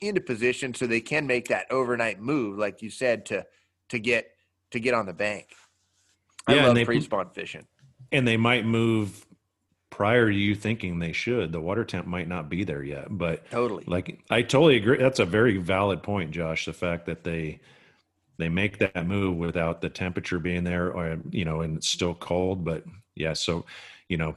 [0.00, 3.46] into position so they can make that overnight move, like you said, to
[3.90, 4.30] to get
[4.70, 5.48] to get on the bank.
[6.46, 7.66] I yeah, love pre-spawn fishing.
[8.12, 9.26] And they might move
[9.90, 11.52] prior to you thinking they should.
[11.52, 13.84] The water temp might not be there yet, but totally.
[13.86, 14.98] Like I totally agree.
[14.98, 16.64] That's a very valid point, Josh.
[16.64, 17.60] The fact that they
[18.38, 22.14] they make that move without the temperature being there, or you know, and it's still
[22.14, 22.64] cold.
[22.64, 22.84] But
[23.14, 23.66] yeah, so
[24.08, 24.36] you know,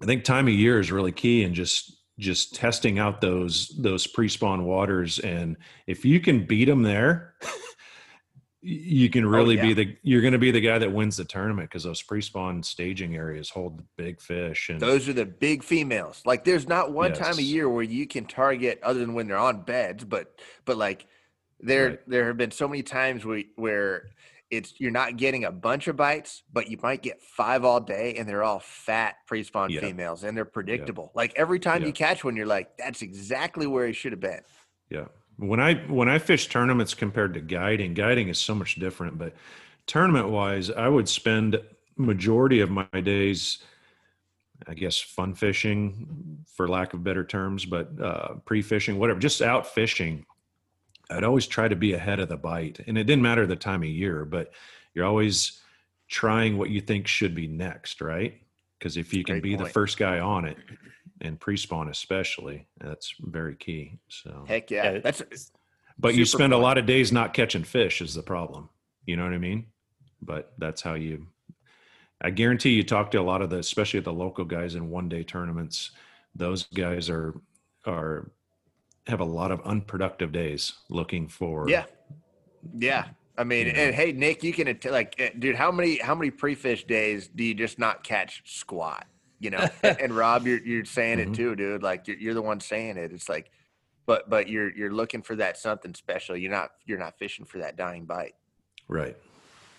[0.00, 4.06] I think time of year is really key, and just just testing out those those
[4.06, 5.56] pre-spawn waters and
[5.86, 7.34] if you can beat them there
[8.62, 9.68] you can oh, really oh, yeah.
[9.68, 12.62] be the you're going to be the guy that wins the tournament because those pre-spawn
[12.62, 16.92] staging areas hold the big fish and those are the big females like there's not
[16.92, 17.18] one yes.
[17.18, 20.76] time a year where you can target other than when they're on beds but but
[20.76, 21.06] like
[21.58, 22.00] there right.
[22.08, 24.10] there have been so many times where where
[24.50, 28.14] it's you're not getting a bunch of bites, but you might get five all day,
[28.18, 29.80] and they're all fat pre-spawn yeah.
[29.80, 31.12] females, and they're predictable.
[31.14, 31.20] Yeah.
[31.20, 31.88] Like every time yeah.
[31.88, 34.40] you catch one, you're like, "That's exactly where he should have been."
[34.88, 35.06] Yeah.
[35.36, 39.18] When I when I fish tournaments compared to guiding, guiding is so much different.
[39.18, 39.34] But
[39.86, 41.60] tournament wise, I would spend
[41.96, 43.58] majority of my days
[44.66, 49.42] I guess fun fishing, for lack of better terms, but uh, pre fishing, whatever, just
[49.42, 50.24] out fishing.
[51.10, 53.82] I'd always try to be ahead of the bite, and it didn't matter the time
[53.82, 54.52] of year, but
[54.94, 55.60] you're always
[56.08, 58.40] trying what you think should be next, right?
[58.78, 59.68] Because if you can Great be point.
[59.68, 60.56] the first guy on it,
[61.20, 63.98] and pre-spawn especially, that's very key.
[64.08, 64.92] So, Heck yeah.
[64.92, 65.22] Yeah, That's
[65.98, 68.70] but you super spend a lot of days not catching fish is the problem.
[69.04, 69.66] You know what I mean?
[70.22, 71.26] But that's how you.
[72.22, 75.24] I guarantee you talk to a lot of the, especially the local guys in one-day
[75.24, 75.90] tournaments.
[76.34, 77.34] Those guys are
[77.86, 78.30] are
[79.10, 81.68] have a lot of unproductive days looking for.
[81.68, 81.84] Yeah.
[82.78, 83.06] Yeah.
[83.36, 83.72] I mean, Yeah.
[83.74, 87.28] and hey, Nick, you can att- like, eh, dude, how many how many pre-fish days
[87.28, 89.06] do you just not catch squat?
[89.40, 91.32] You know, and, and Rob, you're you're saying Mhm.
[91.32, 91.82] it too, dude.
[91.82, 93.12] Like you're, you're the one saying it.
[93.12, 93.50] It's like,
[94.06, 96.36] but but you're you're looking for that something special.
[96.36, 98.34] You're not you're not fishing for that dying bite.
[98.88, 99.16] Right.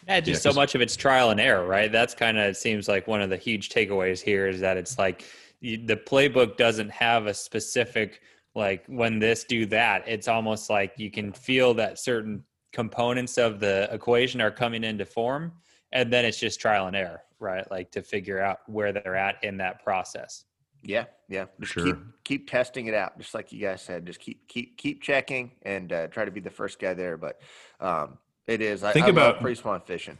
[0.08, 1.92] Yeah, just Yeah, so 'cause- much of it's trial and error, right?
[1.92, 5.24] That's kind of seems like one of the huge takeaways here is that it's like
[5.60, 8.22] you, the playbook doesn't have a specific
[8.56, 10.04] like when this do that.
[10.08, 15.06] It's almost like you can feel that certain components of the equation are coming into
[15.06, 15.54] form,
[15.92, 17.70] and then it's just trial and error, right?
[17.72, 20.46] Like to figure out where they're at in that process.
[20.84, 21.46] Yeah, yeah.
[21.60, 21.86] Just Sure.
[21.86, 24.06] keep keep testing it out, just like you guys said.
[24.06, 27.18] Just keep keep keep checking and uh, try to be the first guy there.
[27.18, 27.40] But
[27.80, 28.84] um, it is.
[28.84, 30.18] I Think I love about- pre-spawn fishing.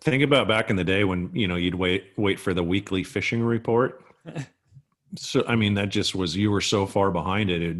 [0.00, 3.04] Think about back in the day when you know you'd wait wait for the weekly
[3.04, 4.02] fishing report.
[5.16, 7.62] so I mean that just was you were so far behind it.
[7.62, 7.76] It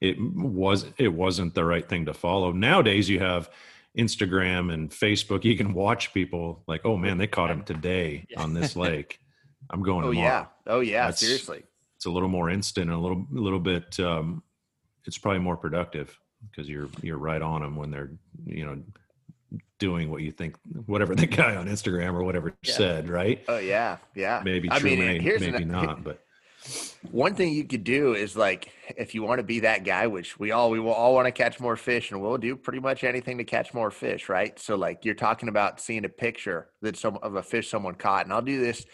[0.00, 2.52] it was it wasn't the right thing to follow.
[2.52, 3.50] Nowadays you have
[3.96, 5.44] Instagram and Facebook.
[5.44, 9.18] You can watch people like, oh man, they caught him today on this lake.
[9.70, 10.28] I'm going Oh tomorrow.
[10.28, 10.46] yeah.
[10.66, 11.02] Oh yeah.
[11.02, 11.62] That's- Seriously.
[11.96, 13.98] It's a little more instant and a little a little bit.
[13.98, 14.44] Um,
[15.04, 16.16] it's probably more productive
[16.48, 18.12] because you're you're right on them when they're
[18.46, 18.80] you know
[19.80, 20.54] doing what you think
[20.86, 22.72] whatever the guy on Instagram or whatever Yeah.
[22.72, 23.42] said right.
[23.48, 23.96] Oh yeah.
[24.14, 24.42] Yeah.
[24.44, 26.22] Maybe I true, mean, may- maybe an- not, but
[27.10, 30.38] One thing you could do is like if you want to be that guy, which
[30.38, 33.04] we all we will all want to catch more fish, and we'll do pretty much
[33.04, 34.58] anything to catch more fish, right?
[34.58, 38.26] So like you're talking about seeing a picture that some of a fish someone caught,
[38.26, 38.84] and I'll do this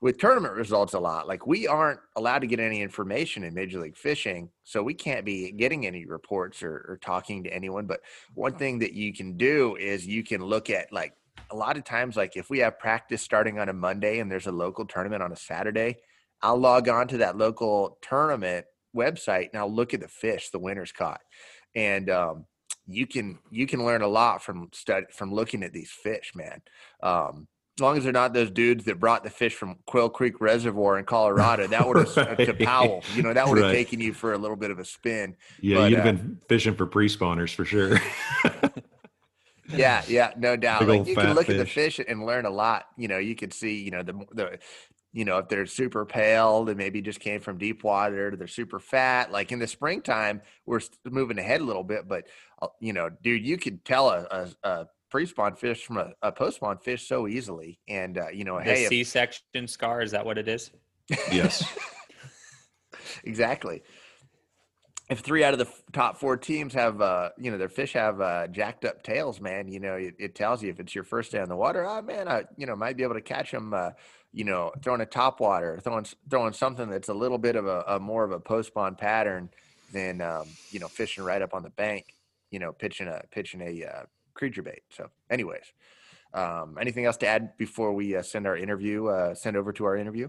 [0.00, 1.26] with tournament results a lot.
[1.26, 5.24] Like we aren't allowed to get any information in Major League Fishing, so we can't
[5.24, 7.86] be getting any reports or, or talking to anyone.
[7.86, 8.00] But
[8.34, 11.14] one thing that you can do is you can look at like
[11.50, 14.46] a lot of times, like if we have practice starting on a Monday and there's
[14.46, 15.96] a local tournament on a Saturday,
[16.44, 20.58] I'll log on to that local tournament website and I'll look at the fish the
[20.58, 21.20] winners caught,
[21.74, 22.44] and um,
[22.86, 26.60] you can you can learn a lot from stud from looking at these fish, man.
[27.02, 30.40] Um, as long as they're not those dudes that brought the fish from Quail Creek
[30.40, 32.60] Reservoir in Colorado, that would have to Right.
[32.60, 33.74] Powell, you know, that would have Right.
[33.74, 35.34] taken you for a little bit of a spin.
[35.60, 37.98] yeah, But, you'd uh, have been fishing for pre-spawners for sure.
[39.68, 40.86] Yeah, yeah, no doubt.
[40.86, 41.96] Like you can look at the fish.
[41.96, 42.84] fish and learn a lot.
[42.98, 44.58] You know, you could see, you know, the the
[45.14, 48.80] you know, if they're super pale, they maybe just came from deep water, they're super
[48.80, 49.30] fat.
[49.30, 52.26] Like in the springtime, we're moving ahead a little bit, but
[52.60, 54.26] uh, you know, dude, you could tell a,
[54.64, 57.78] a, a pre-spawn fish from a, a post-spawn fish so easily.
[57.88, 60.72] And uh, you know, the hey, C-section scar is that what it is?
[61.30, 61.64] yes.
[63.24, 63.82] exactly.
[65.08, 68.20] If three out of the top four teams have, uh, you know, their fish have
[68.20, 71.30] uh, jacked up tails, man, you know, it, it tells you if it's your first
[71.30, 73.74] day on the water, oh man, I, you know, might be able to catch them,
[73.74, 73.90] uh,
[74.34, 77.84] you know, throwing a top water, throwing throwing something that's a little bit of a,
[77.86, 79.48] a more of a post spawn pattern
[79.92, 82.16] than, um, you know, fishing right up on the bank,
[82.50, 84.02] you know, pitching a pitching a uh,
[84.34, 84.82] creature bait.
[84.90, 85.72] So, anyways,
[86.34, 89.84] um, anything else to add before we uh, send our interview, uh, send over to
[89.84, 90.28] our interview?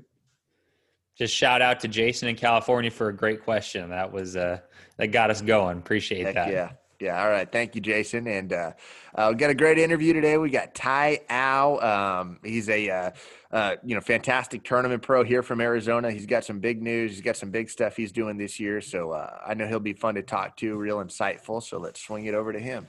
[1.18, 3.90] Just shout out to Jason in California for a great question.
[3.90, 4.60] That was uh
[4.98, 5.80] that got us going.
[5.80, 6.52] Appreciate Heck that.
[6.52, 6.72] yeah.
[7.06, 7.22] Yeah.
[7.22, 7.50] All right.
[7.50, 8.28] Thank you, Jason.
[8.28, 8.72] And uh,
[9.14, 10.40] uh, we got a great interview today.
[10.40, 11.78] We got Ty Au.
[11.80, 13.12] Um, he's a uh,
[13.52, 16.10] uh, you know fantastic tournament pro here from Arizona.
[16.10, 17.12] He's got some big news.
[17.12, 18.82] He's got some big stuff he's doing this year.
[18.82, 20.76] So uh, I know he'll be fun to talk to.
[20.78, 21.62] Real insightful.
[21.62, 22.88] So let's swing it over to him.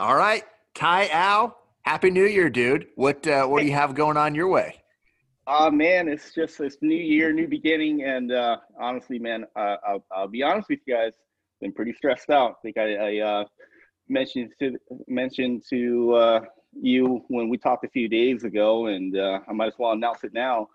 [0.00, 0.42] All right,
[0.74, 1.54] Ty Au.
[1.82, 2.88] Happy New Year, dude.
[2.96, 4.82] What uh, what do you have going on your way?
[5.46, 10.04] Uh man, it's just this new year, new beginning, and uh, honestly, man, uh, I'll,
[10.10, 11.12] I'll be honest with you guys.
[11.62, 12.50] Been pretty stressed out.
[12.50, 13.44] I think I, I uh,
[14.08, 16.40] mentioned to mentioned to uh,
[16.72, 20.24] you when we talked a few days ago, and uh, I might as well announce
[20.24, 20.66] it now.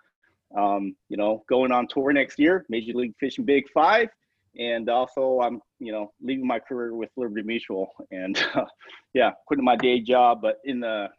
[0.56, 4.08] Um, you know, going on tour next year, Major League Fishing Big Five,
[4.58, 8.42] and also I'm you know leaving my career with Liberty Mutual, and
[9.14, 11.10] yeah, quitting my day job, but in the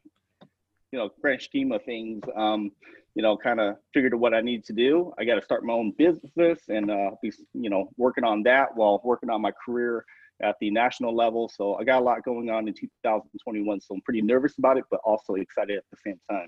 [0.93, 2.25] you know grand scheme of things.
[2.35, 2.73] Um,
[3.19, 5.13] you know, kind of figured out what I need to do.
[5.19, 8.69] I got to start my own business and uh, be, you know, working on that
[8.77, 10.05] while working on my career
[10.41, 11.51] at the national level.
[11.53, 13.81] So I got a lot going on in 2021.
[13.81, 16.47] So I'm pretty nervous about it, but also excited at the same time.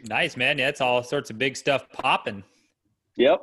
[0.00, 0.58] Nice, man.
[0.58, 2.44] Yeah, it's all sorts of big stuff popping.
[3.16, 3.40] Yep.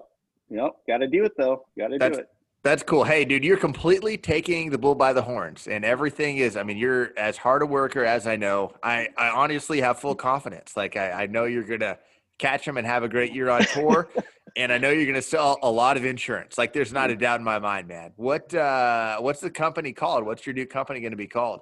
[0.52, 0.72] Yep.
[0.88, 1.66] Got to do it though.
[1.76, 2.28] Got to do it.
[2.62, 3.06] That's cool.
[3.06, 6.58] Hey, dude, you're completely taking the bull by the horns, and everything is.
[6.58, 8.74] I mean, you're as hard a worker as I know.
[8.84, 10.76] I, I honestly have full confidence.
[10.76, 11.98] Like, I, I know you're gonna
[12.38, 14.10] catch them and have a great year on tour,
[14.58, 16.58] and I know you're gonna sell a lot of insurance.
[16.58, 18.12] Like, there's not a doubt in my mind, man.
[18.18, 20.26] What uh, what's the company called?
[20.26, 21.62] What's your new company going to be called?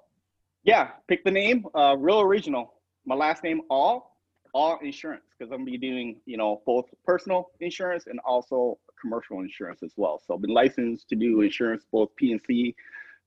[0.64, 1.68] Yeah, pick the name.
[1.76, 2.74] Uh, Real original.
[3.06, 4.18] My last name, all
[4.52, 9.40] all insurance, because I'm gonna be doing you know both personal insurance and also commercial
[9.42, 10.22] insurance as well.
[10.26, 12.76] So I've been licensed to do insurance, both P&C,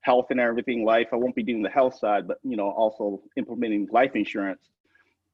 [0.01, 1.07] health and everything, life.
[1.11, 4.69] I won't be doing the health side, but you know, also implementing life insurance.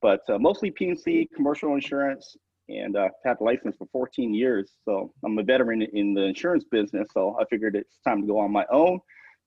[0.01, 2.37] But uh, mostly P&C, commercial insurance,
[2.69, 4.73] and uh, had a license for 14 years.
[4.83, 7.07] So I'm a veteran in the insurance business.
[7.13, 8.99] So I figured it's time to go on my own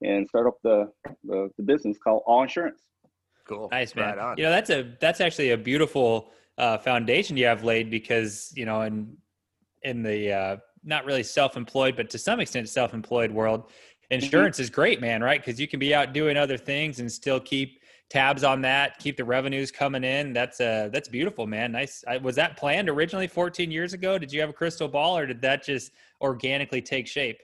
[0.03, 0.91] and start up the
[1.25, 2.81] the, the business called All Insurance.
[3.47, 3.69] Cool.
[3.71, 4.17] Nice man.
[4.17, 8.53] Right you know that's a that's actually a beautiful uh, foundation you have laid because
[8.57, 9.17] you know in
[9.83, 14.15] in the uh, not really self-employed, but to some extent self-employed world, mm-hmm.
[14.15, 14.63] insurance mm-hmm.
[14.63, 15.45] is great, man, right?
[15.45, 19.17] Because you can be out doing other things and still keep tabs on that, keep
[19.17, 20.33] the revenues coming in.
[20.33, 21.73] That's uh that's beautiful, man.
[21.73, 22.05] Nice.
[22.09, 24.19] I, was that planned originally 14 years ago?
[24.19, 27.41] Did you have a crystal ball, or did that just organically take shape?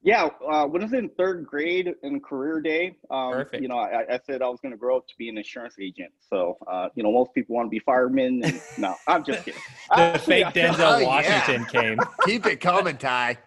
[0.00, 3.60] Yeah, uh, when I was in third grade in career day, um, Perfect.
[3.60, 5.74] you know, I, I, said I was going to grow up to be an insurance
[5.80, 6.12] agent.
[6.20, 8.44] So, uh, you know, most people want to be firemen.
[8.44, 9.60] And, no, I'm just kidding.
[9.96, 11.80] the fake Denzel oh, Washington yeah.
[11.80, 11.98] came.
[12.24, 13.38] Keep it coming, Ty.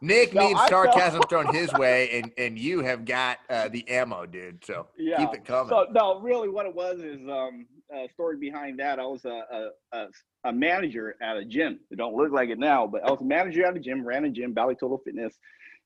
[0.00, 4.26] Nick no, needs sarcasm thrown his way, and and you have got uh, the ammo,
[4.26, 4.64] dude.
[4.64, 5.16] So yeah.
[5.16, 5.70] keep it coming.
[5.70, 8.98] So no, really, what it was is um, a story behind that.
[8.98, 10.06] I was a, a,
[10.44, 11.80] a manager at a gym.
[11.90, 14.24] It don't look like it now, but I was a manager at a gym, ran
[14.24, 15.34] a gym, Valley Total Fitness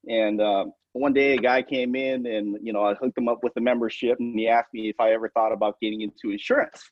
[0.08, 3.40] and uh, one day a guy came in and, you know, I hooked him up
[3.42, 6.82] with a membership and he asked me if I ever thought about getting into insurance.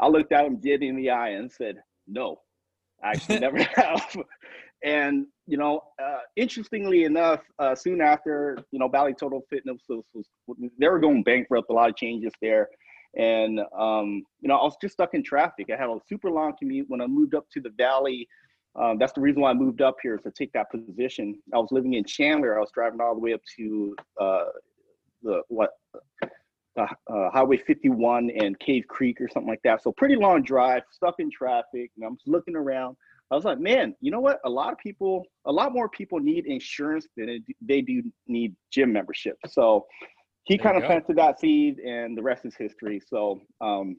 [0.00, 2.40] I looked at him dead in the eye and said, no,
[3.02, 4.16] I actually never have.
[4.82, 10.04] And, you know, uh, interestingly enough, uh, soon after, you know, Valley Total Fitness was,
[10.12, 10.26] was,
[10.78, 12.68] they were going bankrupt, a lot of changes there.
[13.16, 15.68] And, um, you know, I was just stuck in traffic.
[15.72, 18.28] I had a super long commute when I moved up to the Valley
[18.76, 21.38] um, that's the reason why I moved up here to take that position.
[21.52, 22.56] I was living in Chandler.
[22.56, 24.44] I was driving all the way up to uh,
[25.22, 25.70] the what
[26.76, 26.86] uh,
[27.30, 29.82] Highway 51 and Cave Creek or something like that.
[29.82, 31.90] So pretty long drive, stuck in traffic.
[31.96, 32.96] And I'm just looking around.
[33.30, 34.40] I was like, man, you know what?
[34.44, 38.92] A lot of people, a lot more people need insurance than they do need gym
[38.92, 39.36] membership.
[39.48, 39.86] So
[40.44, 43.00] he kind of planted that seed, and the rest is history.
[43.04, 43.96] So, um,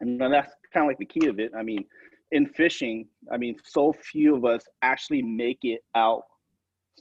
[0.00, 1.52] and that's kind of like the key of it.
[1.56, 1.84] I mean,
[2.32, 6.22] in fishing, I mean, so few of us actually make it out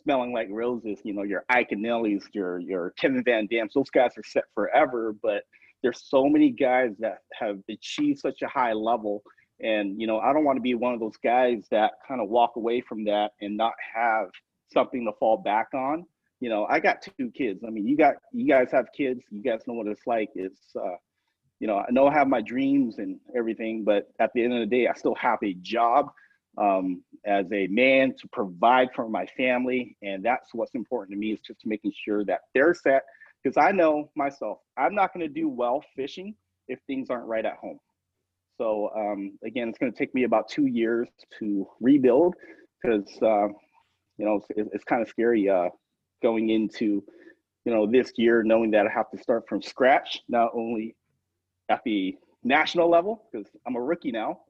[0.01, 0.99] smelling like roses.
[1.03, 5.15] You know, your Iaconellis, your your Kevin Van Dams, those guys are set forever.
[5.21, 5.43] But
[5.81, 9.23] there's so many guys that have achieved such a high level,
[9.61, 12.29] and you know, I don't want to be one of those guys that kind of
[12.29, 14.29] walk away from that and not have
[14.71, 16.05] something to fall back on.
[16.39, 17.63] You know, I got two kids.
[17.65, 19.21] I mean, you got you guys have kids.
[19.31, 20.29] You guys know what it's like.
[20.35, 20.95] It's uh,
[21.59, 24.59] you know, I know I have my dreams and everything, but at the end of
[24.59, 26.11] the day, I still have a job
[26.57, 29.97] um, as a man to provide for my family.
[30.01, 33.03] And that's what's important to me is just making sure that they're set.
[33.43, 36.35] Because I know myself, I'm not going to do well fishing
[36.67, 37.79] if things aren't right at home.
[38.57, 41.07] So um, again, it's going to take me about two years
[41.39, 42.35] to rebuild
[42.81, 43.47] because, uh,
[44.17, 45.69] you know, it's, it's kind of scary uh,
[46.23, 47.03] going into,
[47.65, 50.95] you know, this year knowing that I have to start from scratch, not only
[51.69, 54.41] at the national level because I'm a rookie now,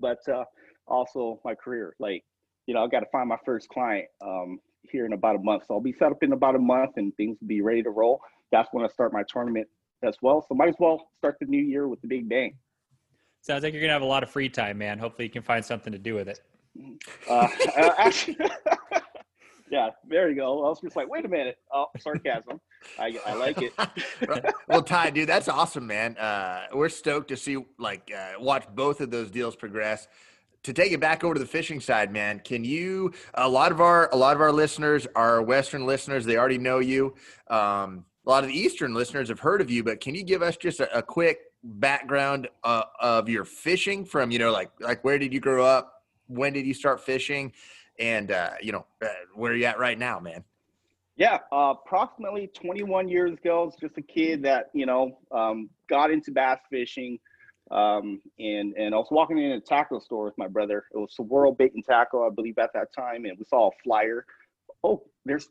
[0.00, 0.44] but uh,
[0.86, 1.94] also my career.
[1.98, 2.24] Like,
[2.66, 5.64] you know, I got to find my first client um, here in about a month.
[5.66, 7.90] So I'll be set up in about a month and things will be ready to
[7.90, 8.20] roll.
[8.52, 9.68] That's when I start my tournament
[10.02, 10.44] as well.
[10.48, 12.56] So might as well start the new year with the big bang.
[13.42, 14.98] Sounds like you're gonna have a lot of free time, man.
[14.98, 16.40] Hopefully, you can find something to do with it.
[17.28, 17.48] Uh,
[17.98, 18.36] actually,
[19.70, 20.64] yeah, there you go.
[20.64, 21.58] I was just like, wait a minute.
[21.72, 22.60] Oh, sarcasm.
[22.98, 23.72] I, I like it.
[24.68, 26.16] well, Ty, dude, that's awesome, man.
[26.16, 30.08] Uh, we're stoked to see, like, uh, watch both of those deals progress.
[30.64, 33.12] To take it back over to the fishing side, man, can you?
[33.34, 36.26] A lot of our a lot of our listeners are Western listeners.
[36.26, 37.14] They already know you.
[37.48, 40.42] Um, a lot of the Eastern listeners have heard of you, but can you give
[40.42, 45.02] us just a, a quick background uh, of your fishing from you know like like
[45.02, 46.02] where did you grow up?
[46.26, 47.52] When did you start fishing?
[48.00, 50.42] And uh, you know uh, where you at right now, man?
[51.16, 56.10] Yeah, uh, approximately 21 years ago, it's just a kid that you know um, got
[56.10, 57.18] into bass fishing,
[57.70, 60.84] um, and and I was walking in a tackle store with my brother.
[60.92, 63.72] It was World Bait and Tackle, I believe, at that time, and we saw a
[63.84, 64.24] flyer.
[64.82, 65.48] Oh, there's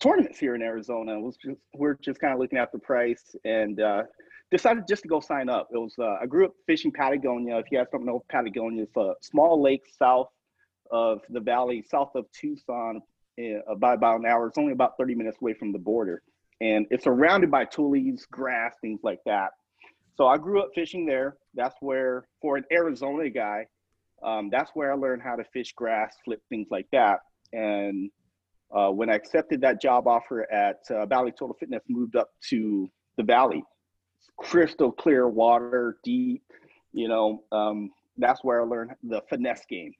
[0.00, 1.16] tournaments here in Arizona.
[1.16, 4.02] It was just we're just kind of looking at the price, and uh,
[4.50, 5.68] decided just to go sign up.
[5.72, 7.58] It was uh, I grew up fishing Patagonia.
[7.58, 10.30] If you guys don't know Patagonia, it's a small lake south
[10.90, 13.02] of the valley, south of Tucson,
[13.38, 14.48] uh, by about an hour.
[14.48, 16.22] It's only about 30 minutes away from the border,
[16.60, 19.50] and it's surrounded by tules, grass, things like that.
[20.16, 21.36] So I grew up fishing there.
[21.54, 23.66] That's where, for an Arizona guy,
[24.22, 27.20] um, that's where I learned how to fish grass, flip things like that.
[27.52, 28.10] And
[28.74, 32.90] uh, when I accepted that job offer at uh, Valley Total Fitness, moved up to
[33.16, 33.62] the Valley,
[34.38, 36.42] crystal clear water, deep.
[36.92, 39.92] You know, um, that's where I learned the finesse game.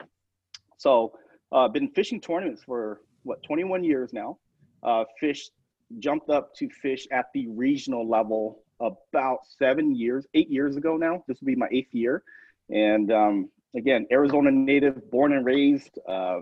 [0.78, 1.12] So,
[1.52, 4.38] uh, been fishing tournaments for what 21 years now.
[4.82, 5.50] Uh, fished,
[5.98, 11.22] jumped up to fish at the regional level about seven years, eight years ago now.
[11.26, 12.22] This will be my eighth year.
[12.70, 15.98] And um, again, Arizona native, born and raised.
[16.08, 16.40] Uh,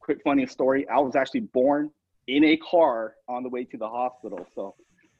[0.00, 1.90] quick funny story I was actually born
[2.26, 4.46] in a car on the way to the hospital.
[4.54, 4.74] So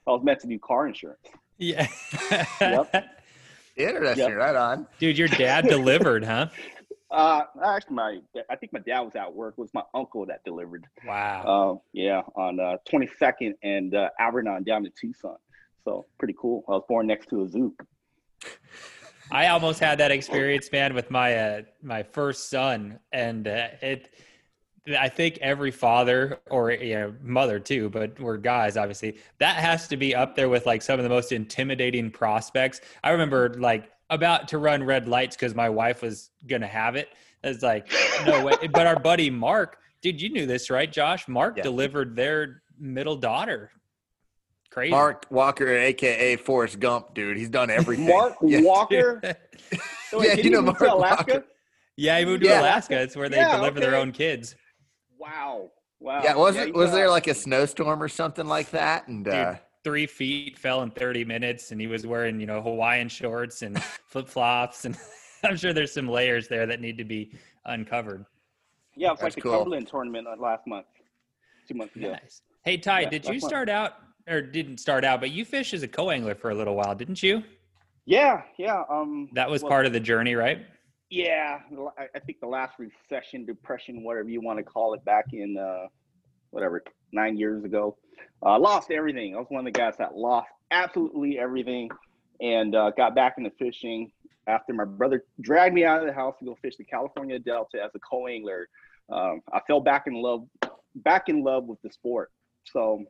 [0.07, 1.27] I was meant to do car insurance.
[1.57, 1.87] Yeah.
[2.61, 3.05] Yep.
[3.77, 4.29] Interesting.
[4.29, 4.37] Yep.
[4.37, 4.85] Right on.
[4.99, 6.47] Dude, your dad delivered, huh?
[7.11, 9.55] Uh, actually, my I think my dad was at work.
[9.57, 10.87] It was my uncle that delivered.
[11.05, 11.43] Wow.
[11.43, 15.35] Uh, yeah, on uh, 22nd and uh, Alvernon down to Tucson.
[15.83, 16.63] So pretty cool.
[16.69, 17.75] I was born next to a zoo.
[19.31, 24.13] I almost had that experience, man, with my uh, my first son, and uh, it.
[24.99, 29.17] I think every father or you know mother too, but we're guys obviously.
[29.37, 32.81] That has to be up there with like some of the most intimidating prospects.
[33.03, 37.09] I remember like about to run red lights because my wife was gonna have it.
[37.43, 37.87] It's like
[38.27, 38.55] no way.
[38.73, 41.27] but our buddy Mark, dude, you knew this, right, Josh?
[41.27, 41.63] Mark Yeah.
[41.63, 43.71] delivered their middle daughter.
[44.69, 44.91] Crazy.
[44.91, 47.37] Mark Walker, aka Forrest Gump, dude.
[47.37, 48.05] He's done everything.
[48.07, 48.61] Mark Yeah.
[48.61, 49.21] Walker.
[50.09, 51.31] So wait, Yeah, did you he know move to Mark Alaska?
[51.35, 51.45] Walker.
[51.95, 52.59] yeah, he moved to Yeah.
[52.59, 52.99] Alaska.
[53.01, 54.55] It's where they Yeah, deliver their own kids.
[55.17, 55.71] Wow.
[56.01, 56.21] Wow.
[56.21, 59.07] Yeah, was Yeah, it was there like a snowstorm or something like that?
[59.07, 62.61] And uh, Dude, three feet fell in 30 minutes and he was wearing you know
[62.61, 64.97] hawaiian shorts and flip-flops and
[65.43, 67.31] i'm sure there's some layers there that need to be
[67.65, 68.25] uncovered
[68.95, 69.51] Yeah, it's like the cool.
[69.53, 70.85] Cumberland tournament uh, last month,
[71.67, 72.11] two months ago.
[72.11, 73.49] nice hey ty Yeah, did you that's fun.
[73.49, 73.93] start out
[74.27, 77.21] or didn't start out but you fished as a co-angler for a little while didn't
[77.23, 77.43] you
[78.05, 78.83] Yeah, yeah.
[78.89, 80.65] Um, that was well, part of the journey right
[81.09, 81.59] Yeah,
[81.97, 85.57] I, I think the last recession, depression, whatever you want to call it, back in
[85.57, 85.87] uh,
[86.51, 87.97] whatever nine years ago,
[88.45, 89.35] uh, lost everything.
[89.35, 91.89] I was one of the guys that lost absolutely everything,
[92.39, 94.11] and uh, got back into fishing
[94.47, 97.77] after my brother dragged me out of the house to go fish the California Delta
[97.83, 98.67] as a co-angler.
[99.11, 100.47] Um, I fell back in love,
[100.95, 102.31] back in love with the sport.
[102.65, 103.03] So,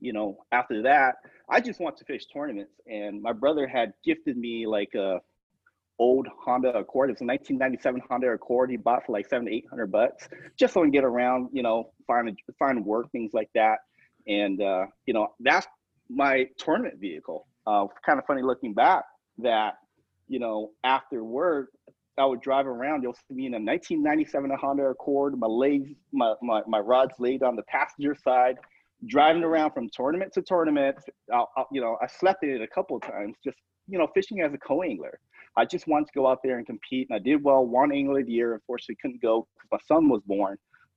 [0.00, 1.16] you know, after that,
[1.50, 5.20] I just want to fish tournaments, and my brother had gifted me like a
[5.98, 7.10] old Honda Accord.
[7.10, 10.28] It's a 1997 Honda Accord he bought for like seven to eight hundred bucks,
[10.58, 13.78] just so he can get around, you know, find find work, things like that.
[14.26, 15.66] And uh, you know, that's
[16.08, 17.46] my tournament vehicle.
[17.66, 19.04] Uh, kind of funny looking back
[19.38, 19.74] that,
[20.26, 21.68] you know, after work,
[22.18, 23.02] I would drive around.
[23.02, 25.38] You'll see me in a 1997 Honda Accord.
[25.38, 28.56] My legs, my, my, my rods laid on the passenger side,
[29.06, 30.96] driving around from tournament to tournament.
[31.32, 34.40] I'll, I'll, you know, I slept in it a couple times, just you know, fishing
[34.40, 35.18] as a co-angler.
[35.56, 37.66] I just wanted to go out there and compete, and I did well.
[37.66, 40.56] One the year, unfortunately, couldn't go because my son was born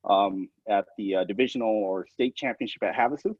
[0.09, 3.35] um, at the uh, divisional or state championship at Havasu.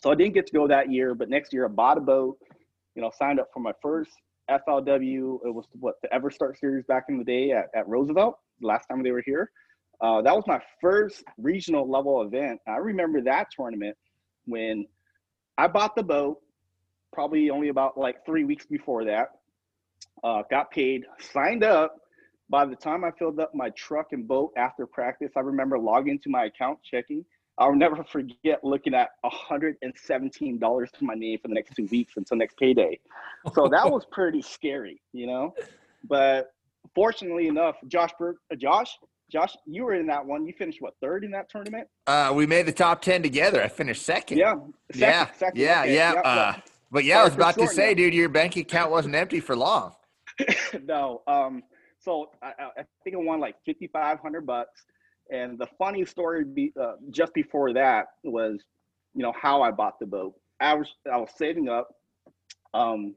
[0.00, 2.38] So I didn't get to go that year, but next year I bought a boat.
[2.94, 4.10] You know, signed up for my first
[4.50, 5.38] FLW.
[5.44, 8.38] It was what the EverStart series back in the day at, at Roosevelt.
[8.60, 9.50] The last time they were here,
[10.00, 12.60] uh, that was my first regional level event.
[12.66, 13.96] I remember that tournament
[14.46, 14.86] when
[15.58, 16.38] I bought the boat.
[17.12, 19.30] Probably only about like three weeks before that
[20.24, 21.96] uh, got paid, signed up.
[22.48, 26.14] By the time I filled up my truck and boat after practice, I remember logging
[26.14, 27.24] into my account, checking.
[27.58, 32.38] I'll never forget looking at $117 to my name for the next two weeks until
[32.38, 32.98] next payday.
[33.54, 35.54] So that was pretty scary, you know.
[36.08, 36.52] But
[36.94, 38.98] fortunately enough, Josh, uh, Josh,
[39.30, 40.44] Josh, you were in that one.
[40.44, 41.86] You finished what third in that tournament?
[42.08, 43.62] uh, we made the top ten together.
[43.62, 44.38] I finished second.
[44.38, 44.54] Yeah,
[44.90, 46.12] second, yeah, second, yeah, okay, yeah.
[46.14, 46.68] yep, uh, yep.
[46.90, 49.94] But yeah, I was about to say, dude, your bank account wasn't empty for long.
[50.84, 51.22] no.
[51.26, 51.62] Um,
[51.98, 54.84] so I, I think I won like fifty five hundred bucks.
[55.30, 58.60] And the funny story be, uh, just before that was,
[59.14, 60.34] you know, how I bought the boat.
[60.60, 61.88] I was I was saving up,
[62.74, 63.14] um,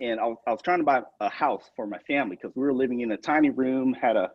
[0.00, 2.62] and I was, I was trying to buy a house for my family because we
[2.62, 4.30] were living in a tiny room, had a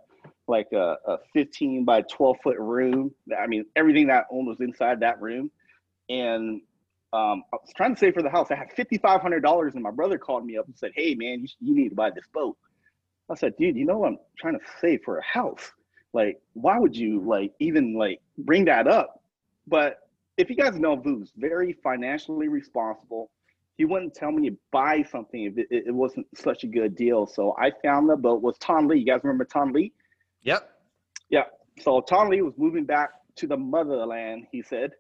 [0.48, 3.12] like a, a 15 by 12 foot room.
[3.38, 5.50] I mean, everything that I owned was inside that room.
[6.10, 6.62] And
[7.16, 8.52] um, I was trying to save for the house.
[8.52, 11.76] I had $5,500 and my brother called me up and said, Hey man, you, you
[11.76, 12.58] need to buy this boat.
[13.30, 15.72] I said, dude, you know, I'm trying to save for a house.
[16.14, 19.22] Like, why would you like even like bring that up?
[19.68, 19.98] But
[20.38, 23.32] if you guys know Voo's very financially responsible,
[23.78, 27.26] he wouldn't tell me to buy something if it, it wasn't such a good deal.
[27.26, 29.00] So I found the boat was Tom Lee.
[29.00, 29.92] You guys remember Tom Lee?
[30.44, 30.70] Yep.
[31.30, 31.44] Yeah.
[31.80, 34.92] So Tom Lee was moving back to the motherland, he said.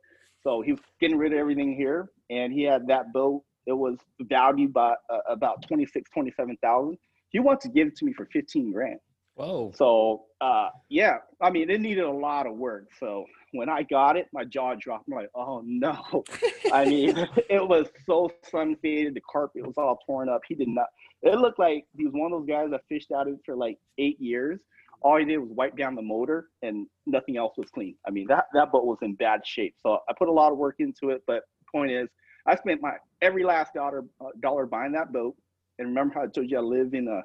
[0.45, 3.43] So he was getting rid of everything here, and he had that boat.
[3.65, 6.97] It was valued by uh, about 26, 27,000.
[7.29, 8.99] He wanted to give it to me for 15 grand.
[9.33, 9.73] Whoa.
[9.75, 12.87] So uh, yeah, I mean, it needed a lot of work.
[12.99, 15.07] So when I got it, my jaw dropped.
[15.09, 16.23] I'm like, oh no.
[16.71, 19.15] I mean, it was so sun faded.
[19.15, 20.41] The carpet was all torn up.
[20.47, 20.87] He did not.
[21.23, 23.77] It looked like he was one of those guys that fished out it for like
[23.97, 24.59] eight years.
[25.01, 27.95] All he did was wipe down the motor, and nothing else was clean.
[28.07, 29.75] I mean, that that boat was in bad shape.
[29.81, 31.23] So I put a lot of work into it.
[31.27, 32.09] But point is,
[32.45, 35.35] I spent my every last dollar uh, dollar buying that boat.
[35.77, 37.21] And remember how I told you I live in a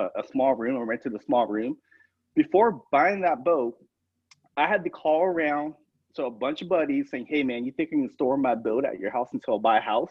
[0.00, 1.76] a, a small room or rented a small room.
[2.34, 3.76] Before buying that boat,
[4.56, 5.74] I had to call around
[6.14, 8.84] to a bunch of buddies saying, "Hey, man, you think you can store my boat
[8.84, 10.10] at your house until I buy a house?"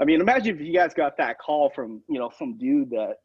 [0.00, 3.16] I mean, imagine if you guys got that call from you know some dude that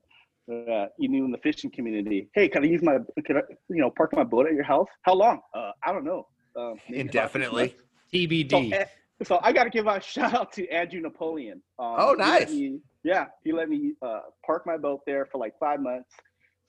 [0.49, 2.29] uh, you knew in the fishing community.
[2.33, 4.87] Hey, can I use my can I you know park my boat at your house?
[5.03, 5.41] How long?
[5.53, 6.27] Uh, I don't know.
[6.55, 7.75] Uh, Indefinitely.
[8.13, 8.71] TBD.
[8.71, 8.85] So, eh,
[9.23, 11.61] so, I got to give a shout out to Andrew Napoleon.
[11.77, 12.49] Um, oh, nice.
[12.49, 16.09] Me, yeah, he let me uh, park my boat there for like five months.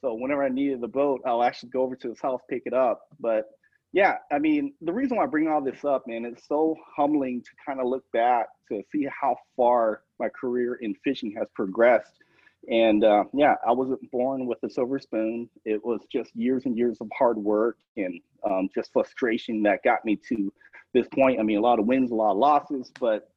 [0.00, 2.72] So whenever I needed the boat, I'll actually go over to his house pick it
[2.72, 3.02] up.
[3.18, 3.46] But
[3.92, 7.42] yeah, I mean, the reason why I bring all this up, man, it's so humbling
[7.42, 12.12] to kind of look back to see how far my career in fishing has progressed.
[12.68, 15.48] And uh, yeah, I wasn't born with a silver spoon.
[15.64, 20.04] It was just years and years of hard work and um, just frustration that got
[20.04, 20.52] me to
[20.92, 21.40] this point.
[21.40, 23.30] I mean, a lot of wins, a lot of losses, but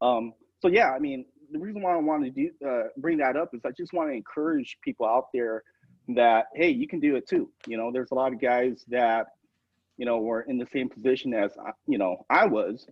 [0.00, 3.36] um, so yeah, I mean, the reason why I wanted to do, uh, bring that
[3.36, 5.62] up is I just want to encourage people out there
[6.08, 7.50] that hey, you can do it too.
[7.66, 9.26] You know, there's a lot of guys that
[9.96, 11.52] you know were in the same position as
[11.86, 12.86] you know I was,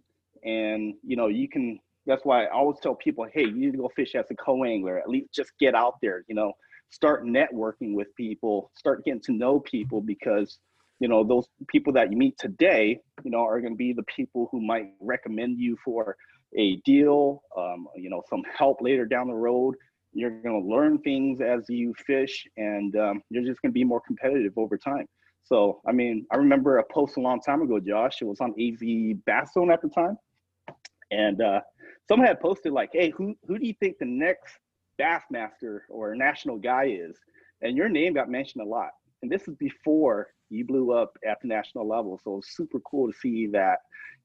[0.44, 1.78] and you know you can.
[2.06, 4.98] That's why I always tell people, hey, you need to go fish as a co-angler.
[4.98, 6.24] At least just get out there.
[6.28, 6.52] You know,
[6.90, 10.58] start networking with people, start getting to know people because
[11.00, 14.04] you know those people that you meet today, you know, are going to be the
[14.04, 16.16] people who might recommend you for
[16.56, 19.74] a deal, um, you know, some help later down the road.
[20.12, 23.84] You're going to learn things as you fish, and um, you're just going to be
[23.84, 25.06] more competitive over time.
[25.44, 28.20] So, I mean, I remember a post a long time ago, Josh.
[28.20, 30.18] It was on AZ Bass Zone at the time,
[31.10, 31.60] and uh,
[32.08, 34.58] someone had posted like, "Hey, who who do you think the next
[35.00, 37.16] Bassmaster or national guy is?"
[37.62, 38.90] And your name got mentioned a lot.
[39.22, 42.20] And this is before you blew up at the national level.
[42.22, 43.78] So it's super cool to see that,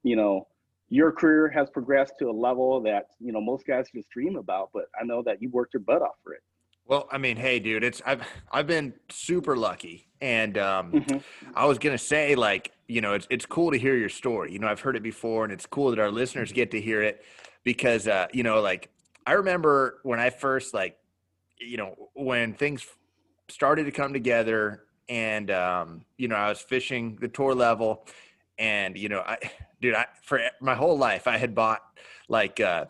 [0.04, 0.48] you know,
[0.90, 4.70] your career has progressed to a level that you know most guys just dream about
[4.74, 6.42] but i know that you worked your butt off for it
[6.86, 8.22] well i mean hey dude it's i've
[8.52, 11.18] i've been super lucky and um, mm-hmm.
[11.56, 14.60] i was gonna say like you know it's, it's cool to hear your story you
[14.60, 17.24] know i've heard it before and it's cool that our listeners get to hear it
[17.64, 18.90] because uh, you know like
[19.26, 20.98] i remember when i first like
[21.60, 22.86] you know when things
[23.50, 28.06] started to come together and um, you know i was fishing the tour level
[28.58, 29.38] and you know i
[29.82, 31.82] dude i for my whole life i had bought
[32.30, 32.86] like uh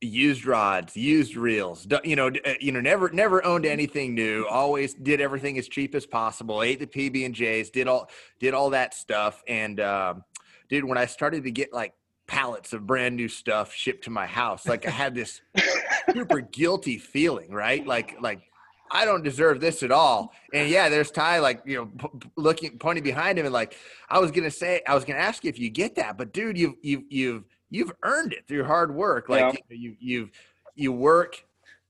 [0.00, 4.94] used rods used reels you know uh, you know never never owned anything new always
[4.94, 8.70] did everything as cheap as possible ate the pb and j's did all did all
[8.70, 9.42] that stuff.
[9.48, 10.22] And um
[10.68, 11.94] dude when i started to get like
[12.26, 15.40] pallets of brand new stuff shipped to my house like i had this
[16.12, 18.50] super guilty feeling right like like
[18.90, 20.32] I don't deserve this at all.
[20.52, 23.76] And yeah, there's Ty like, you know, p- looking, pointing behind him and like,
[24.08, 26.16] I was going to say, I was going to ask you if you get that,
[26.16, 29.28] but dude, you've, you've, you've, you've earned it through hard work.
[29.28, 29.76] Like yeah.
[29.76, 30.30] you, you've,
[30.74, 31.44] you work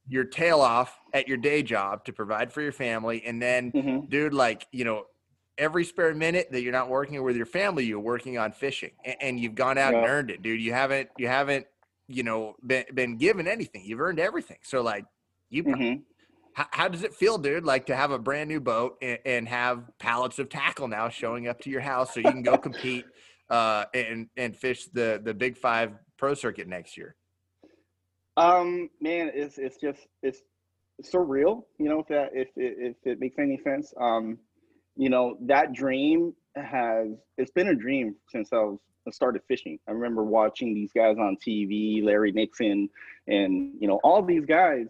[0.09, 3.23] your tail off at your day job to provide for your family.
[3.27, 4.07] And then mm-hmm.
[4.07, 5.05] dude, like, you know,
[5.59, 9.17] every spare minute that you're not working with your family, you're working on fishing and,
[9.21, 10.01] and you've gone out yeah.
[10.01, 10.61] and earned it, dude.
[10.61, 11.67] You haven't, you haven't,
[12.09, 13.83] you know, been, been given anything.
[13.85, 14.59] You've earned everything.
[14.63, 15.05] So like
[15.51, 16.03] you, mm-hmm
[16.57, 17.67] how, how, does it feel, dude?
[17.67, 21.49] Like to have a brand new boat and, and, have pallets of tackle now showing
[21.49, 23.05] up to your house so you can go compete
[23.51, 27.15] uh, and and fish the the Big Five Pro Circuit next year?
[28.39, 30.41] Um, man, it's it's just it's
[31.03, 31.65] surreal.
[31.79, 33.93] You know, if that if if it makes any sense.
[34.01, 34.39] Um,
[34.97, 39.79] you know, that dream has it's been a dream since I was I started fishing.
[39.87, 42.89] I remember watching these guys on TV, Larry Nixon,
[43.29, 44.87] and you know all these guys,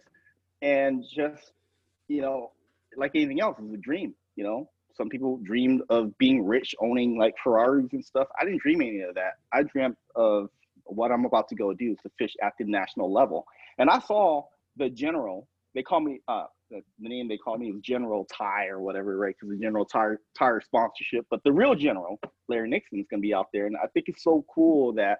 [0.61, 1.51] and just
[2.07, 2.51] you know,
[2.95, 4.15] like anything else, it's a dream.
[4.35, 8.27] You know, some people dreamed of being rich, owning like Ferraris and stuff.
[8.39, 9.33] I didn't dream any of that.
[9.53, 10.49] I dreamt of
[10.85, 13.45] what I'm about to go do is to fish at the national level.
[13.77, 14.45] And I saw
[14.77, 15.47] the general.
[15.75, 19.17] They call me uh, the, the name they call me is General Ty or whatever,
[19.17, 19.35] right?
[19.39, 21.25] Because the General Tire Tire sponsorship.
[21.29, 24.05] But the real General, Larry Nixon, is going to be out there, and I think
[24.07, 25.19] it's so cool that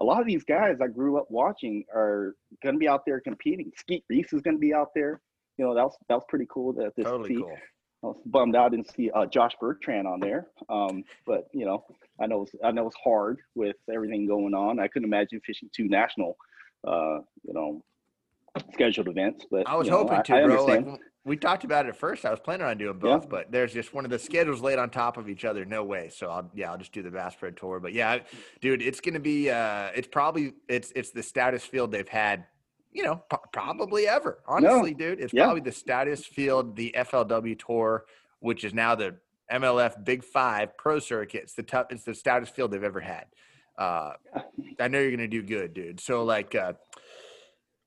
[0.00, 3.20] a lot of these guys I grew up watching are going to be out there
[3.20, 3.70] competing.
[3.76, 5.20] Skeet Reese is going to be out there.
[5.56, 7.40] You know, that was that was pretty cool to, to Totally see.
[7.40, 7.56] cool.
[8.02, 10.48] I was bummed out didn't see uh, Josh Bertrand on there.
[10.68, 11.84] Um, but you know,
[12.20, 14.78] I know it's, I know it's hard with everything going on.
[14.78, 16.36] I couldn't imagine fishing two national,
[16.86, 17.82] uh, you know,
[18.72, 19.46] scheduled events.
[19.50, 20.64] But I was you know, hoping I, to, I bro.
[20.64, 20.86] Like
[21.24, 22.24] we talked about it at first.
[22.24, 23.16] I was planning on doing Yeah.
[23.16, 25.64] both, but there's just one of the schedules laid on top of each other.
[25.64, 26.10] No way.
[26.14, 27.80] So I'll yeah, I'll just do the Bass Pro Tour.
[27.80, 28.18] But yeah,
[28.60, 32.44] dude, it's gonna be uh it's probably it's it's the stoutest field they've had,
[32.92, 34.38] you know, p- probably ever.
[34.46, 35.20] Honestly, dude.
[35.20, 35.44] It's Yeah.
[35.44, 38.04] probably the stoutest field, the FLW tour,
[38.40, 39.16] which is now the
[39.50, 41.42] MLF Big Five Pro Circuit.
[41.44, 43.24] It's the tough it's the stoutest field they've ever had.
[43.78, 44.12] Uh
[44.78, 46.00] I know you're gonna do good, dude.
[46.00, 46.74] So like uh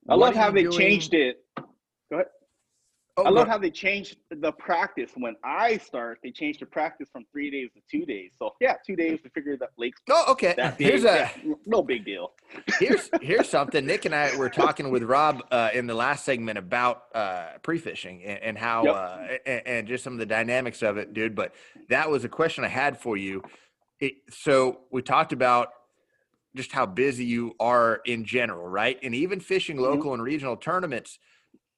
[0.10, 1.44] I love how they doing- changed it.
[2.12, 2.24] Go
[3.20, 5.10] Oh, I love go- how they changed the practice.
[5.16, 8.34] When I start, they changed the practice from three days to two days.
[8.38, 10.54] So yeah, two days to figure that lakes Oh, okay.
[10.78, 12.34] Here's a Yeah, no big deal.
[12.80, 13.88] here's here's something.
[13.88, 18.24] Nick and I were talking with Rob uh, in the last segment about uh, pre-fishing
[18.24, 18.96] and, and how Yep.
[18.96, 21.34] uh, and, and just some of the dynamics of it, dude.
[21.34, 21.56] But
[21.90, 23.42] that was a question I had for you.
[24.00, 25.70] It, so we talked about
[26.58, 29.00] just how busy you are in general, right?
[29.02, 29.84] And even fishing Mhm.
[29.84, 31.20] local and regional tournaments,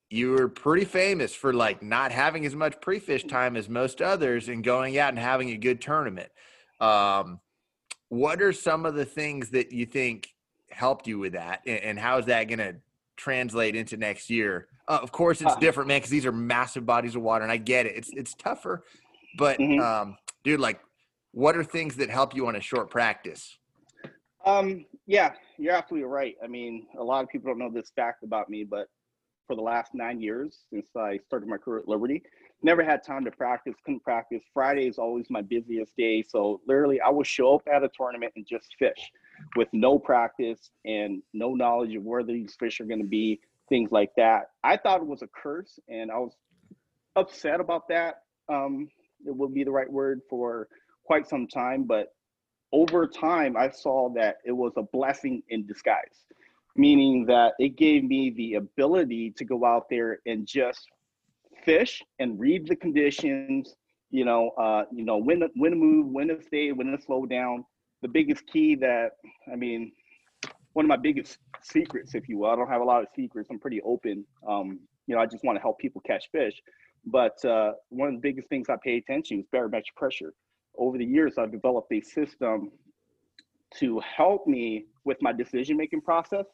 [0.09, 4.63] you're pretty famous for like not having as much pre-fish time as most others and
[4.63, 6.31] going out and having a good tournament.
[6.79, 7.41] Um,
[8.07, 10.33] what are some of the things that you think
[10.71, 12.75] helped you with that and, and how is that going to
[13.17, 16.85] translate into next year uh, of course it's Uh, different man because these are massive
[16.85, 18.83] bodies of water and i get it it's it's tougher
[19.35, 19.79] but Mhm.
[19.79, 20.79] um dude like
[21.31, 23.57] what are things that help you on a short practice
[24.49, 26.35] Um, yeah, you're absolutely right.
[26.43, 28.87] I mean, a lot of people don't know this fact about me, but
[29.45, 32.23] for the last nine years since I started my career at Liberty,
[32.63, 34.41] never had time to practice, couldn't practice.
[34.51, 36.23] Friday is always my busiest day.
[36.27, 39.11] So literally I would show up at a tournament and just fish
[39.55, 43.39] with no practice and no knowledge of where these fish are going to be,
[43.69, 44.45] things like that.
[44.63, 46.35] I thought it was a curse and I was
[47.15, 48.23] upset about that.
[48.51, 48.89] Um,
[49.27, 50.69] it would be the right word for
[51.05, 52.07] quite some time, but
[52.71, 56.25] over time, I saw that it was a blessing in disguise,
[56.75, 60.87] meaning that it gave me the ability to go out there and just
[61.65, 63.75] fish and read the conditions.
[64.11, 67.01] You know, uh, you know when to, when to move, when to stay, when to
[67.01, 67.65] slow down.
[68.01, 69.11] The biggest key that
[69.51, 69.91] I mean,
[70.73, 72.49] one of my biggest secrets, if you will.
[72.49, 73.49] I don't have a lot of secrets.
[73.51, 74.25] I'm pretty open.
[74.47, 76.61] Um, you know, I just want to help people catch fish.
[77.05, 80.33] But uh, one of the biggest things I pay attention to is barometric pressure
[80.79, 82.71] over the years, I've developed a system
[83.75, 86.45] to help me with my decision making process,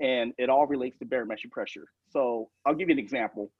[0.00, 1.86] and it all relates to barometric pressure.
[2.10, 3.52] So I'll give you an example.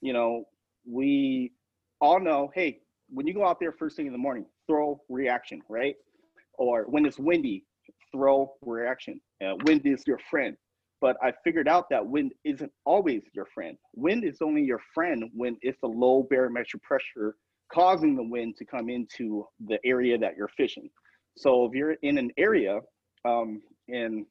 [0.00, 0.44] You know,
[0.84, 1.52] we
[2.00, 5.62] all know, hey, when you go out there first thing in the morning, throw reaction,
[5.68, 5.94] right?
[6.54, 7.64] Or when it's windy,
[8.12, 9.20] throw reaction.
[9.44, 10.56] Uh, wind is your friend.
[11.00, 13.76] But I figured out that wind isn't always your friend.
[13.94, 17.36] Wind is only your friend when it's a low barometric pressure
[17.72, 20.88] causing the wind to come into the area that you're fishing.
[21.36, 22.80] So if you're in an area
[23.24, 24.26] um, and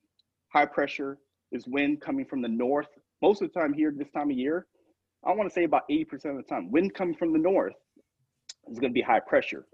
[0.54, 1.18] high pressure
[1.52, 2.88] is wind coming from the north,
[3.22, 4.68] most of the time here this time of year,
[5.26, 7.74] I want to say about 80% of the time, wind coming from the north
[8.70, 9.66] is going to be high pressure.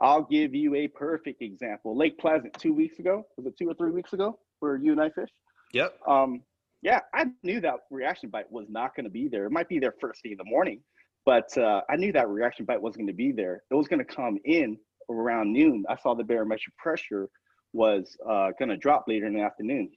[0.00, 1.96] I'll give you a perfect example.
[1.96, 5.00] Lake Pleasant two weeks ago, was it two or three weeks ago where you and
[5.00, 5.34] I fished?
[5.72, 6.42] yep Um,
[6.82, 9.46] yeah, I knew that reaction bite was not going to be there.
[9.46, 10.80] It might be there first thing in the morning,
[11.28, 13.62] but uh, I knew that reaction bite wasn't going to be there.
[13.70, 14.78] It was going to come in
[15.10, 15.84] around noon.
[15.86, 17.28] I saw the barometric pressure
[17.74, 19.90] was uh, going to drop later in the afternoon.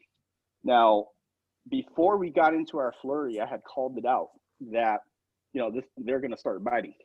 [0.66, 1.06] Now,
[1.70, 4.28] before we got into our flurry, I had called it out
[4.74, 5.00] that
[5.54, 6.96] you know this they're going to start biting.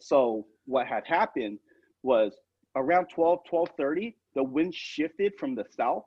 [0.00, 1.58] So what had happened
[2.02, 2.32] was
[2.74, 6.04] around 12, 12:30, the wind shifted from the south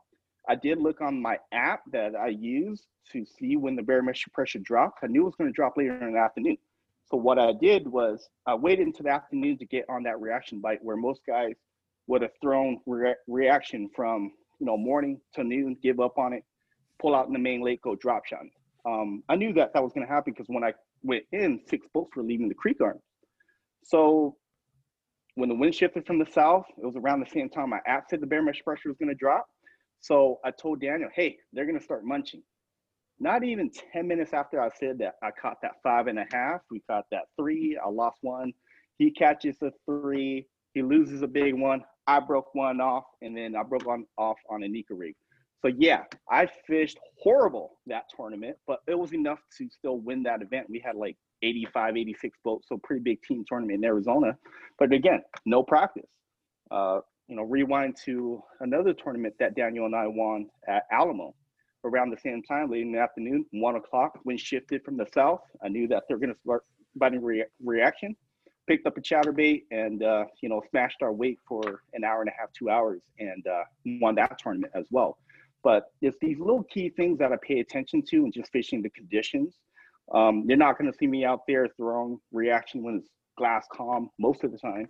[0.47, 4.59] I did look on my app that I use to see when the barometric pressure
[4.59, 4.99] dropped.
[5.03, 6.57] I knew it was going to drop later in the afternoon.
[7.07, 10.59] So what I did was I waited until the afternoon to get on that reaction
[10.59, 11.53] bite where most guys
[12.07, 16.43] would have thrown re- reaction from you know morning to noon, give up on it,
[16.99, 18.41] pull out in the main lake, go drop shot.
[18.85, 21.87] Um, I knew that that was going to happen because when I went in, six
[21.93, 22.99] boats were leaving the creek arm.
[23.83, 24.35] So
[25.35, 28.05] when the wind shifted from the south, it was around the same time my app
[28.09, 29.45] said the barometric pressure was going to drop.
[30.01, 32.41] So I told Daniel, hey, they're going to start munching.
[33.19, 36.61] Not even 10 minutes after I said that, I caught that five and a half.
[36.69, 37.77] We caught that three.
[37.83, 38.51] I lost one.
[38.97, 40.47] He catches a three.
[40.73, 41.81] He loses a big one.
[42.07, 45.15] I broke one off, and then I broke one off on a Neko rig.
[45.61, 50.41] So yeah, I fished horrible that tournament, but it was enough to still win that
[50.41, 50.67] event.
[50.69, 54.37] We had like 85, 86 boats, so pretty big team tournament in Arizona.
[54.77, 56.09] But again, no practice.
[56.69, 61.33] Uh, you know, rewind to another tournament that Daniel and I won at Alamo
[61.85, 64.19] around the same time, late in the afternoon, one o'clock.
[64.25, 65.41] Wind shifted from the south.
[65.63, 66.63] I knew that they're going to start
[66.95, 68.15] biting re- reaction.
[68.67, 72.29] Picked up a chatterbait and uh, you know smashed our weight for an hour and
[72.29, 73.63] a half, two hours, and uh,
[74.01, 75.17] won that tournament as well.
[75.63, 78.89] But it's these little key things that I pay attention to and just fishing the
[78.89, 79.55] conditions.
[80.13, 84.09] Um, you're not going to see me out there throwing reaction when it's glass calm
[84.19, 84.87] most of the time.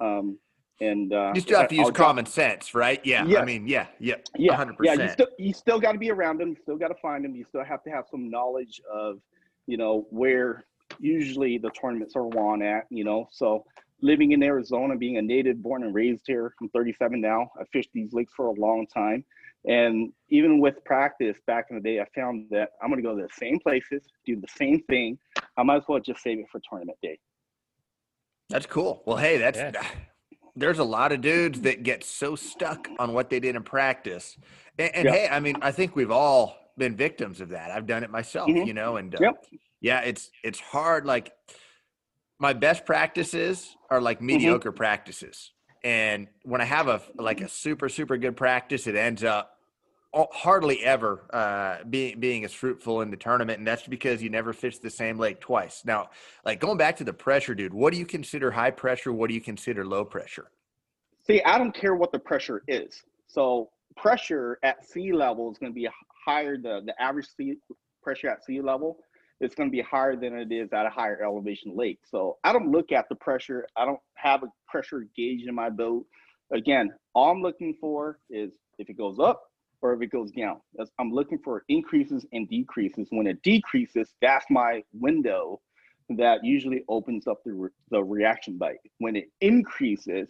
[0.00, 0.38] Um,
[0.82, 3.00] and uh, you still have to use I'll common sense, right?
[3.04, 3.24] Yeah.
[3.24, 3.40] Yeah.
[3.40, 4.74] I mean, yeah, yeah, yeah, 100%.
[4.82, 4.94] yeah.
[4.94, 6.50] You still you still got to be around them.
[6.50, 7.36] You still got to find them.
[7.36, 9.20] You still have to have some knowledge of,
[9.66, 10.64] you know, where
[10.98, 12.86] usually the tournaments are won at.
[12.90, 13.64] You know, so
[14.00, 16.52] living in Arizona, being a native, born and raised here.
[16.60, 17.50] I'm 37 now.
[17.60, 19.24] I fished these lakes for a long time,
[19.64, 23.16] and even with practice back in the day, I found that I'm going to go
[23.16, 25.16] to the same places, do the same thing.
[25.56, 27.18] I might as well just save it for tournament day.
[28.48, 29.02] That's cool.
[29.06, 29.82] Well, hey, that's Yeah.
[30.54, 34.36] there's a lot of dudes that get so stuck on what they did in practice.
[34.78, 35.14] And, and Yeah.
[35.14, 37.70] hey, I mean, I think we've all been victims of that.
[37.70, 38.66] I've done it myself, Mhm.
[38.66, 39.44] you know, and uh, Yep.
[39.80, 41.06] yeah, it's it's hard.
[41.06, 41.32] Like
[42.38, 44.26] my best practices are like Mm-hmm.
[44.26, 45.52] mediocre practices,
[45.84, 49.58] and when I have a like a super super good practice, it ends up
[50.14, 54.52] hardly ever uh, being being as fruitful in the tournament, and that's because you never
[54.52, 55.82] fish the same lake twice.
[55.84, 56.10] Now,
[56.44, 59.12] like going back to the pressure, dude, what do you consider high pressure?
[59.12, 60.50] What do you consider low pressure?
[61.26, 63.02] See, I don't care what the pressure is.
[63.26, 65.88] So pressure at sea level is going to be
[66.26, 66.56] higher.
[66.56, 67.56] The the average sea
[68.02, 68.98] pressure at sea level
[69.40, 72.00] is going to be higher than it is at a higher elevation lake.
[72.08, 73.66] So I don't look at the pressure.
[73.76, 76.06] I don't have a pressure gauge in my boat.
[76.52, 79.42] Again, all I'm looking for is if it goes up
[79.82, 80.60] or if it goes down.
[80.74, 83.08] That's, I'm looking for increases and decreases.
[83.10, 85.60] When it decreases, that's my window
[86.16, 88.78] that usually opens up the, re- the reaction bite.
[88.98, 90.28] When it increases,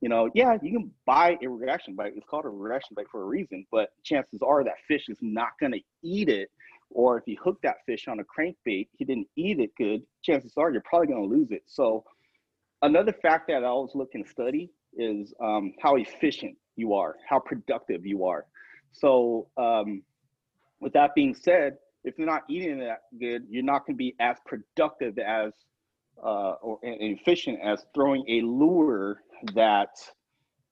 [0.00, 2.12] you know, yeah, you can buy a reaction bite.
[2.16, 5.50] It's called a reaction bite for a reason, but chances are that fish is not
[5.58, 6.50] going to eat it.
[6.90, 10.52] Or if you hook that fish on a crankbait, he didn't eat it good, chances
[10.56, 11.62] are you're probably going to lose it.
[11.66, 12.04] So,
[12.82, 17.40] another fact that I always look and study is um, how efficient you are, how
[17.40, 18.46] productive you are.
[18.94, 20.02] So, um,
[20.80, 24.14] with that being said, if you're not eating that good, you're not going to be
[24.20, 25.52] as productive as
[26.22, 29.20] uh, or efficient as throwing a lure
[29.54, 29.90] that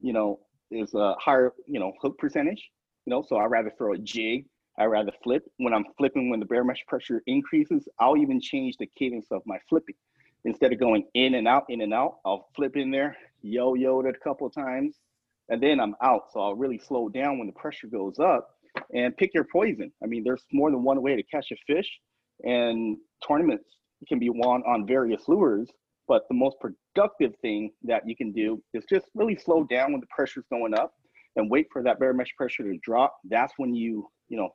[0.00, 0.38] you know
[0.70, 2.70] is a higher you know hook percentage.
[3.06, 4.46] You know, so I'd rather throw a jig.
[4.78, 5.42] I'd rather flip.
[5.56, 9.58] When I'm flipping, when the barometric pressure increases, I'll even change the cadence of my
[9.68, 9.96] flipping.
[10.44, 14.06] Instead of going in and out, in and out, I'll flip in there, yo-yo it
[14.06, 14.96] a couple times,
[15.52, 16.32] and then I'm out.
[16.32, 18.48] So I'll really slow down when the pressure goes up
[18.94, 19.92] and pick your poison.
[20.02, 21.88] I mean, there's more than one way to catch a fish,
[22.42, 22.96] and
[23.28, 23.66] tournaments
[24.08, 25.68] can be won on various lures.
[26.08, 30.00] But the most productive thing that you can do is just really slow down when
[30.00, 30.94] the pressure's going up
[31.36, 33.14] and wait for that barometric pressure to drop.
[33.28, 34.48] That's when you, you know,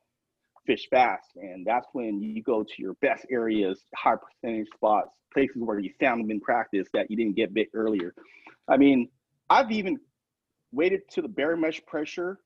[0.66, 1.28] fish fast.
[1.36, 5.90] And that's when you go to your best areas, high percentage spots, places where you
[6.00, 8.12] found them in practice that you didn't get bit earlier.
[8.68, 9.08] I mean,
[9.48, 9.98] I've even
[10.72, 12.38] waited to the barometric pressure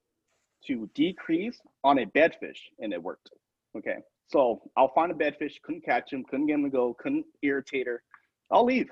[0.66, 3.30] to decrease on a bedfish and it worked.
[3.76, 3.96] Okay.
[4.28, 7.86] So I'll find a bedfish, couldn't catch him, couldn't get him to go, couldn't irritate
[7.86, 8.02] her.
[8.50, 8.88] I'll leave.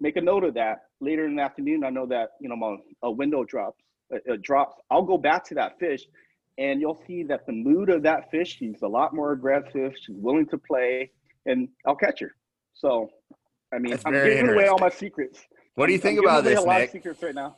[0.00, 0.84] Make a note of that.
[1.00, 3.82] Later in the afternoon, I know that, you know, my a window drops,
[4.14, 4.76] uh, uh, drops.
[4.90, 6.04] I'll go back to that fish
[6.56, 9.92] and you'll see that the mood of that fish, she's a lot more aggressive.
[10.00, 11.10] She's willing to play
[11.44, 12.34] and I'll catch her.
[12.72, 13.10] So,
[13.74, 15.40] I mean, That's I'm giving away all my secrets.
[15.74, 16.88] What do you I'm think giving about this, a lot Nick?
[16.88, 17.56] of secrets right now.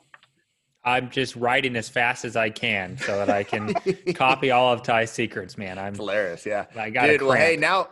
[0.84, 3.72] I'm just writing as fast as I can so that I can
[4.14, 5.78] copy all of Ty's secrets, man.
[5.78, 6.66] I'm It's hilarious, yeah.
[6.76, 7.88] I got Dude, well, hey, now,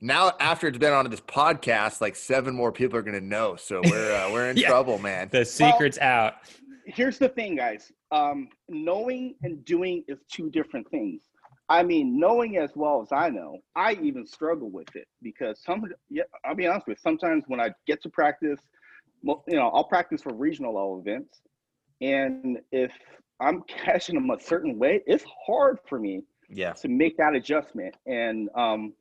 [0.00, 3.56] now after it's been on this podcast, like seven more people are gonna know.
[3.56, 4.68] So we're uh, we're in Yeah.
[4.68, 5.28] trouble, man.
[5.32, 6.34] the secret's out.
[6.86, 7.90] here's the thing, guys.
[8.12, 11.22] Um, knowing and doing is two different things.
[11.70, 15.82] I mean, knowing as well as I know, I even struggle with it because some,
[16.10, 18.60] yeah, I'll be honest with you, sometimes when I get to practice,
[19.22, 21.40] mo- you know, I'll practice for regional level events.
[22.00, 22.92] And if
[23.40, 27.94] I'm catching them a certain way, it's hard for me Yeah, to make that adjustment.
[28.06, 28.94] And um,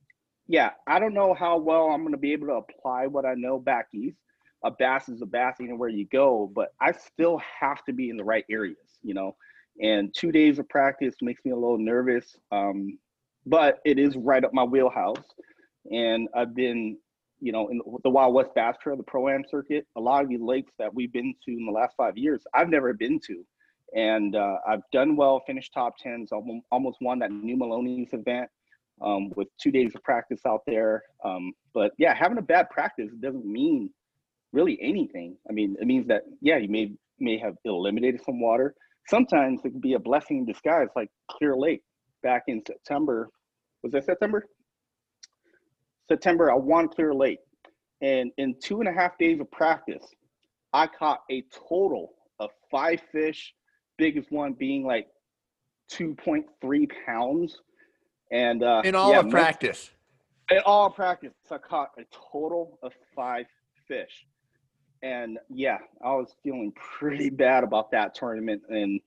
[0.47, 3.33] yeah, I don't know how well I'm going to be able to apply what I
[3.35, 4.17] know back east.
[4.63, 8.17] A bass is a bass anywhere you go, but I still have to be in
[8.17, 9.35] the right areas, you know.
[9.81, 12.97] And two days of practice makes me a little nervous, um,
[13.45, 15.23] but it is right up my wheelhouse.
[15.91, 16.97] And I've been,
[17.43, 20.29] you know, in the Wild West Bass Trail, the Pro Am circuit, a lot of
[20.29, 23.43] these lakes that we've been to in the last five years, I've never been to
[23.93, 28.49] and uh, I've done well, finished top tens, almost, almost won that New Melones event
[29.01, 31.03] um, with two days of practice out there.
[31.23, 33.91] Um, but yeah, having a bad practice doesn't mean
[34.51, 35.37] really anything.
[35.49, 38.73] I mean, it means that yeah, you made may have eliminated some water.
[39.07, 41.81] Sometimes it can be a blessing in disguise, like Clear Lake
[42.23, 43.29] back in September.
[43.83, 44.45] Was that September?
[46.07, 47.39] September, I won Clear Lake.
[48.01, 50.03] And in two and a half days of practice,
[50.73, 53.53] I caught a total of five fish,
[53.97, 55.07] biggest one being like
[55.91, 57.57] 2.3 pounds.
[58.31, 59.91] And uh, in all yeah, of practice.
[60.51, 63.45] In all practice, I caught a total of five
[63.87, 64.25] fish.
[65.01, 68.61] And yeah, I was feeling pretty bad about that tournament.
[68.69, 68.99] And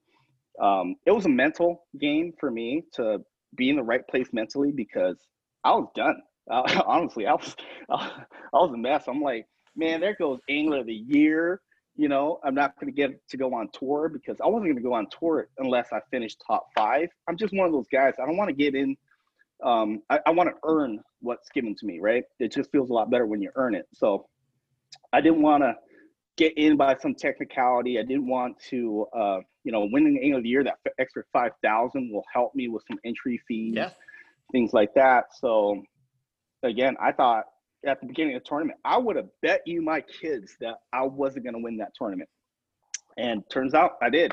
[0.60, 3.18] um, it was a mental game for me to
[3.56, 5.16] be in the right place mentally because
[5.64, 6.20] I was done.
[6.50, 7.56] Uh, honestly, I was
[7.90, 9.04] I was a mess.
[9.08, 11.60] I'm like, man, there goes angler of the year.
[11.96, 14.76] You know, I'm not going to get to go on tour because I wasn't going
[14.76, 17.08] to go on tour unless I finished top five.
[17.26, 18.14] I'm just one of those guys.
[18.22, 18.96] I don't want to get in.
[19.64, 22.24] Um, I, I want to earn what's given to me, right?
[22.38, 23.86] It just feels a lot better when you earn it.
[23.94, 24.26] So
[25.14, 25.74] I didn't want to
[26.36, 27.98] get in by some technicality.
[27.98, 30.64] I didn't want to, uh, you know, winning the angler of the year.
[30.64, 33.90] That extra five thousand will help me with some entry fees, yeah.
[34.52, 35.34] things like that.
[35.34, 35.82] So
[36.62, 37.44] again, I thought
[37.86, 41.02] at the beginning of the tournament, I would have bet you my kids that I
[41.02, 42.28] wasn't going to win that tournament.
[43.16, 44.32] And turns out I did.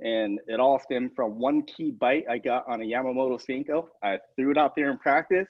[0.00, 3.86] And it all stemmed from one key bite I got on a Yamamoto Senko.
[4.02, 5.46] I threw it out there in practice,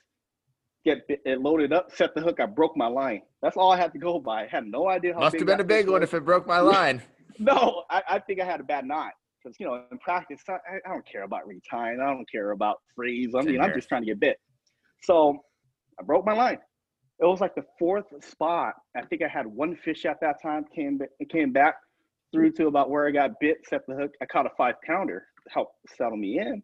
[0.83, 2.39] get it loaded up, set the hook.
[2.39, 3.21] I broke my line.
[3.41, 4.43] That's all I had to go by.
[4.43, 6.09] I had no idea how Must have been a big one was.
[6.09, 7.01] if it broke my line.
[7.39, 9.11] no, I, I, think I had a bad knot.
[9.41, 11.99] Because, you know, in practice, I, I, don't care about retying.
[11.99, 13.33] I don't care about freeze.
[13.35, 14.37] I mean, I'm just trying to get bit.
[15.01, 15.39] So
[15.99, 16.59] I broke my line
[17.21, 18.73] it was like the fourth spot.
[18.97, 20.65] I think I had one fish at that time.
[20.75, 21.75] Came came back
[22.33, 24.11] through to about where I got bit, set the hook.
[24.21, 26.63] I caught a five pounder, helped settle me in.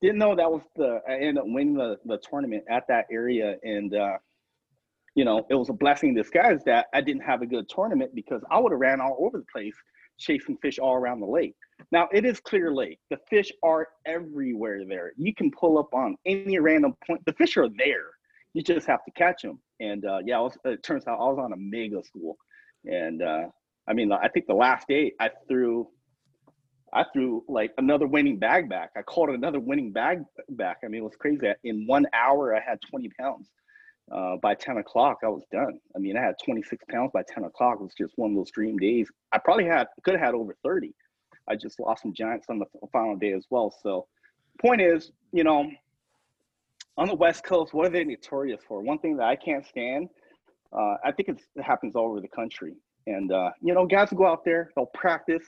[0.00, 1.00] Didn't know that was the.
[1.06, 4.16] I ended up winning the the tournament at that area, and uh,
[5.14, 8.14] you know it was a blessing in disguise that I didn't have a good tournament
[8.14, 9.76] because I would have ran all over the place
[10.18, 11.54] chasing fish all around the lake.
[11.92, 12.98] Now it is clear lake.
[13.10, 15.12] The fish are everywhere there.
[15.18, 17.20] You can pull up on any random point.
[17.26, 18.15] The fish are there.
[18.56, 19.60] You just have to catch them.
[19.80, 22.38] And uh, yeah, was, it turns out I was on a mega school,
[22.86, 23.48] and uh,
[23.86, 25.86] I mean, I think the last day I threw,
[26.90, 28.92] I threw like another winning bag back.
[28.96, 30.78] I called it another winning bag back.
[30.82, 31.52] I mean, it was crazy.
[31.64, 33.50] In one hour, I had 20 pounds.
[34.10, 35.78] Uh, by 10 o'clock, I was done.
[35.94, 37.76] I mean, I had 26 pounds by 10 o'clock.
[37.78, 39.06] It was just one of those dream days.
[39.32, 40.94] I probably had could have had over 30.
[41.46, 43.74] I just lost some giants on the final day as well.
[43.82, 44.06] So,
[44.62, 45.70] point is, you know,
[46.96, 48.80] on the West Coast, what are they notorious for?
[48.80, 50.08] One thing that I can't stand,
[50.72, 52.74] uh, I think it happens all over the country.
[53.06, 55.42] And, uh, you know, guys will go out there, they'll practice,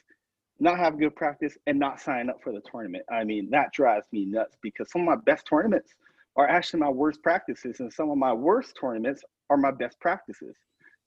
[0.60, 3.04] not have good practice, and not sign up for the tournament.
[3.10, 5.94] I mean, that drives me nuts because some of my best tournaments
[6.36, 10.54] are actually my worst practices, and some of my worst tournaments are my best practices.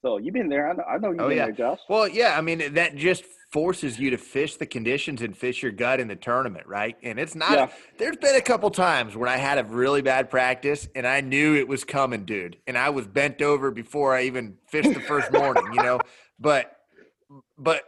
[0.01, 0.69] So you've been there.
[0.69, 1.45] I know, I know you've oh, been yeah.
[1.45, 1.79] there, Josh.
[1.87, 2.37] Well, yeah.
[2.37, 6.07] I mean, that just forces you to fish the conditions and fish your gut in
[6.07, 6.95] the tournament, right?
[7.03, 7.51] And it's not.
[7.51, 7.69] Yeah.
[7.97, 11.55] There's been a couple times when I had a really bad practice and I knew
[11.55, 15.31] it was coming, dude, and I was bent over before I even fished the first
[15.31, 15.99] morning, you know.
[16.43, 16.75] But,
[17.55, 17.83] but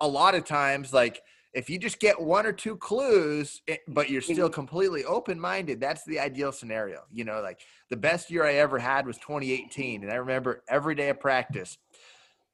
[0.00, 1.20] a lot of times, like
[1.52, 4.54] if you just get one or two clues, eh, but you're still mm-hmm.
[4.54, 7.00] completely open minded, that's the ideal scenario.
[7.12, 10.02] You know, like the best year I ever had was 2018.
[10.02, 11.78] And I remember every day of practice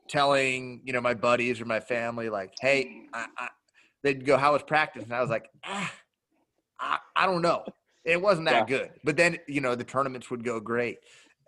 [0.08, 3.48] telling, you know, my buddies or my family, like, hey, I, I,
[4.02, 5.04] they'd go, How was practice?
[5.04, 5.92] And I was like, ah,
[6.80, 7.64] I, I don't know.
[8.04, 8.78] It wasn't that yeah.
[8.78, 8.90] good.
[9.02, 10.98] But then, you know, the tournaments would go great.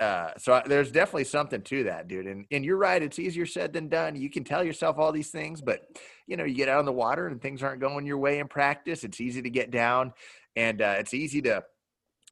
[0.00, 2.26] Uh, so there's definitely something to that, dude.
[2.26, 3.02] And and you're right.
[3.02, 4.14] It's easier said than done.
[4.14, 5.82] You can tell yourself all these things, but
[6.26, 8.46] you know, you get out on the water and things aren't going your way in
[8.46, 9.02] practice.
[9.02, 10.12] It's easy to get down,
[10.54, 11.64] and uh, it's easy to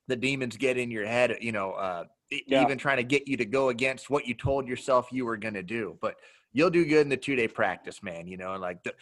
[0.07, 1.39] the demons get in your head.
[1.41, 2.63] You know, uh, yeah.
[2.63, 5.55] even trying to get you to go against what you told yourself you were going
[5.55, 5.97] to do.
[6.01, 6.15] But
[6.57, 8.27] you'll do good in the two day practice, man.
[8.27, 8.95] You know, like the,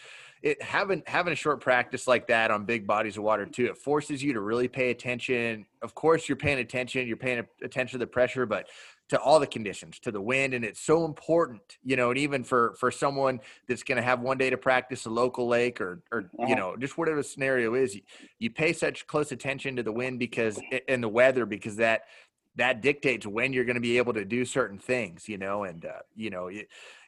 [0.44, 3.78] it having having a short practice like that on big bodies of water too it
[3.78, 8.04] forces you to really pay attention of course you're paying attention you're paying attention to
[8.04, 8.68] the pressure but
[9.08, 12.44] to all the conditions to the wind and it's so important you know and even
[12.44, 16.02] for for someone that's going to have one day to practice a local lake or
[16.12, 16.54] or you uh-huh.
[16.54, 18.02] know just whatever the scenario is you,
[18.38, 22.02] you pay such close attention to the wind because and the weather because that
[22.56, 25.86] that dictates when you're going to be able to do certain things you know and
[25.86, 26.64] uh, you know you,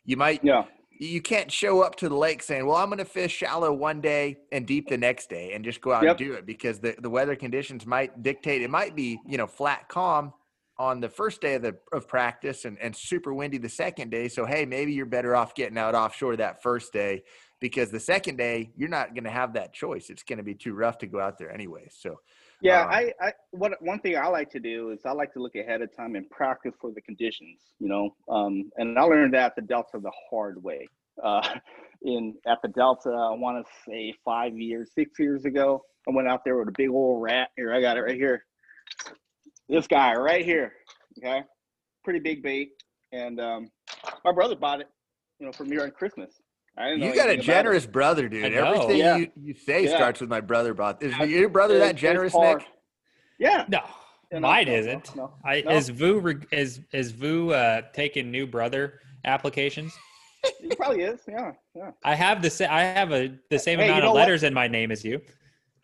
[0.07, 0.65] you might yeah
[0.99, 4.01] you can't show up to the lake saying, "Well, I'm going to fish shallow one
[4.01, 6.19] day and deep the next day," and just go out yep.
[6.19, 8.63] and do it because the, the weather conditions might dictate.
[8.63, 10.33] It might be you know flat calm
[10.79, 14.29] on the first day of the of practice and, and super windy the second day.
[14.29, 17.23] So hey, maybe you're better off getting out offshore that first day
[17.61, 20.11] because the second day you're not going to have that choice.
[20.11, 21.89] It's going to be too rough to go out there anyway.
[21.91, 22.21] So
[22.61, 25.41] yeah, um, I, I what one thing I like to do is I like to
[25.41, 28.15] look ahead of time and practice for the conditions, you know.
[28.29, 30.89] Um, and I learned that at the Delta the hard way.
[31.23, 31.47] uh,
[32.03, 33.11] in at the Delta.
[33.11, 35.83] I want to say five years, six years ago.
[36.09, 37.51] I went out there with a big old rat.
[37.57, 38.45] Here, I got it right here.
[39.69, 40.73] This guy right here.
[41.19, 41.43] Okay,
[42.05, 42.71] pretty big bait,
[43.13, 43.71] and um,
[44.25, 44.89] my brother bought it,
[45.41, 46.31] you know, for me on Christmas.
[46.79, 47.43] I know You got a anything it.
[47.43, 48.53] generous brother, dude.
[48.53, 49.17] Everything Yeah.
[49.17, 49.97] you, you say Yeah.
[49.97, 51.03] starts with my brother bought.
[51.03, 52.35] Is I- your brother It- that generous.
[52.35, 52.67] Nick?
[53.39, 53.65] Yeah.
[53.69, 53.81] No,
[54.31, 55.17] Yeah, no, mine no, no, isn't.
[55.17, 55.71] no, I no.
[55.73, 59.97] is Vu is is Vu uh, taking new brother applications?
[60.61, 61.21] He probably is.
[61.27, 61.91] Yeah, yeah.
[62.05, 64.21] I have the sa- I have a the same Hey, you amount know of what?
[64.21, 65.21] letters in my name as you.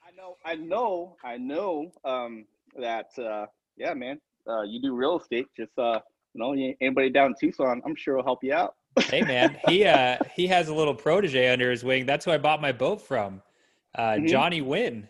[0.07, 2.45] I know, I know, I know um,
[2.79, 3.07] that.
[3.19, 4.21] Uh, yeah, man.
[4.47, 5.47] Uh, you do real estate.
[5.57, 6.01] Just uh,
[6.35, 8.75] you know, anybody down in Tucson, I'm sure will help you out.
[9.01, 12.07] Hey man, he uh he has a little protege under his wing.
[12.07, 13.43] That's who I bought my boat from.
[13.95, 14.29] Uh, Mhm.
[14.29, 15.09] Johnny Wynn.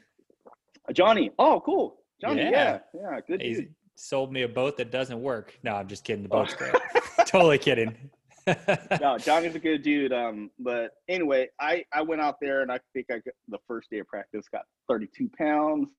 [0.92, 1.30] Johnny.
[1.38, 1.98] Oh, cool.
[2.20, 2.42] Johnny.
[2.42, 2.50] Yeah.
[2.94, 3.20] Yeah, yeah.
[3.26, 3.74] Good He's dude.
[3.94, 5.56] sold me a boat that doesn't work.
[5.62, 6.22] No, I'm just kidding.
[6.22, 6.74] The boat's great.
[7.26, 7.96] totally kidding.
[9.00, 10.12] no, Johnny's a good dude.
[10.12, 13.88] Um, but anyway, I I went out there and I think I got the first
[13.90, 15.90] day of practice got 32 pounds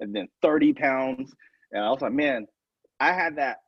[0.00, 1.34] and then 30 pounds,
[1.72, 2.46] and I was like, man,
[3.00, 3.58] I had that.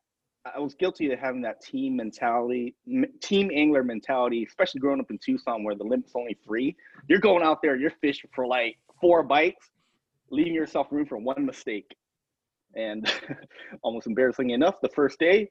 [0.44, 2.74] I was guilty of having that team mentality,
[3.20, 6.76] team angler mentality, especially growing up in Tucson where the limit's only three.
[7.08, 9.70] You're going out there, you're fishing for like four bites,
[10.30, 11.94] leaving yourself room for one mistake.
[12.74, 13.08] And
[13.82, 15.48] almost embarrassing enough, the first day,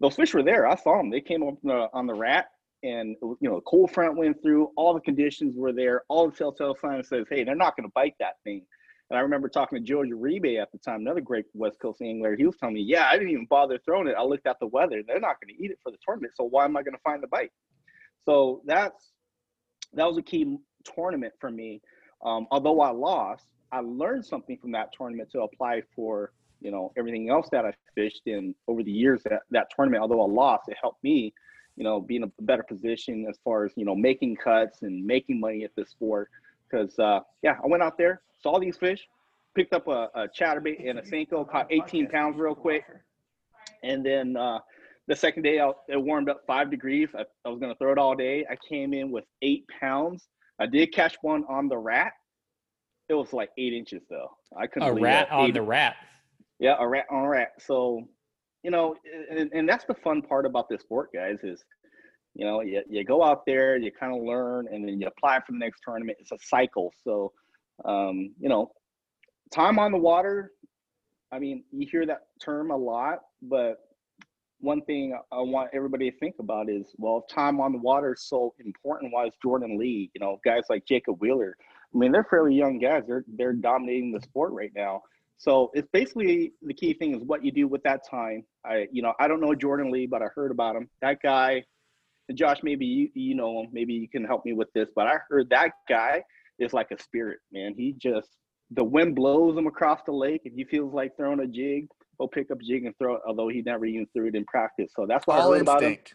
[0.00, 0.66] those fish were there.
[0.66, 1.10] I saw them.
[1.10, 2.46] They came up on the, on the rat,
[2.82, 4.70] and you know, the cold front went through.
[4.76, 6.02] All the conditions were there.
[6.08, 8.66] All the telltale signs says, "Hey, they're not going to bite that thing."
[9.10, 12.36] And I remember talking to George Uribe at the time, another great West Coast angler.
[12.36, 14.14] He was telling me, "Yeah, I didn't even bother throwing it.
[14.18, 15.02] I looked at the weather.
[15.06, 16.32] They're not going to eat it for the tournament.
[16.36, 17.52] So why am I going to find the bite?"
[18.24, 19.12] So that's
[19.92, 21.80] that was a key tournament for me.
[22.24, 26.92] Um, although I lost, I learned something from that tournament to apply for you know
[26.96, 29.22] everything else that I fished in over the years.
[29.24, 31.32] That that tournament, although I lost, it helped me,
[31.76, 35.04] you know, be in a better position as far as you know making cuts and
[35.04, 36.30] making money at this sport.
[36.74, 39.00] Because uh, yeah, I went out there, saw these fish,
[39.54, 42.84] picked up a, a chatterbait and a senko, caught 18 pounds real quick,
[43.82, 44.58] and then uh,
[45.06, 47.08] the second day I, it warmed up five degrees.
[47.16, 48.44] I, I was gonna throw it all day.
[48.50, 50.26] I came in with eight pounds.
[50.60, 52.12] I did catch one on the rat.
[53.08, 54.30] It was like eight inches though.
[54.58, 55.96] I couldn't a rat on the rat.
[56.58, 57.52] yeah, a rat on a rat.
[57.58, 58.02] So,
[58.62, 58.96] you know,
[59.30, 61.64] and, and that's the fun part about this sport, guys, is,
[62.34, 65.38] you know, you, you go out there, you kind of learn, and then you apply
[65.40, 66.18] for the next tournament.
[66.20, 66.92] It's a cycle.
[67.04, 67.32] So,
[67.84, 68.72] um, you know,
[69.52, 70.52] time on the water,
[71.32, 73.78] I mean, you hear that term a lot, but
[74.60, 78.14] one thing I want everybody to think about is, well, if time on the water
[78.14, 81.56] is so important, why is Jordan Lee, you know, guys like Jacob Wheeler,
[81.94, 83.04] I mean, they're fairly young guys.
[83.06, 85.02] They're they're dominating the sport right now.
[85.36, 88.44] So it's basically the key thing is what you do with that time.
[88.64, 90.88] I, you know, I don't know Jordan Lee, but I heard about him.
[91.02, 91.64] That guy,
[92.32, 93.66] Josh, maybe you, you know.
[93.72, 94.88] Maybe you can help me with this.
[94.94, 96.22] But I heard that guy
[96.58, 97.74] is like a spirit, man.
[97.76, 98.28] He just
[98.70, 101.86] the wind blows him across the lake, and he feels like throwing a jig.
[102.18, 104.44] He'll pick up a jig and throw it, although he never even threw it in
[104.46, 104.92] practice.
[104.96, 105.90] So that's what I All heard about him.
[105.90, 106.14] instinct.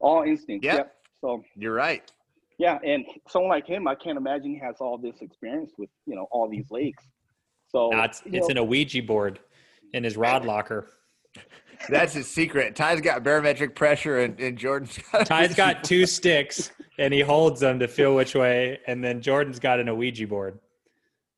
[0.00, 0.64] All instinct.
[0.64, 0.76] Yep.
[0.76, 0.92] Yep.
[1.20, 2.10] So You're right.
[2.58, 6.16] yeah, and someone like him, I can't imagine he has all this experience with you
[6.16, 7.04] know all these lakes.
[7.68, 9.38] So Nah, it's you it's know, in a Ouija board
[9.94, 10.86] in his rod locker.
[11.88, 12.76] That's his secret.
[12.76, 15.26] Ty's got barometric pressure, and, and Jordan's got.
[15.26, 16.70] Ty's got two sticks
[17.00, 20.58] and he holds them to feel which way, and then Jordan's got an Ouija board.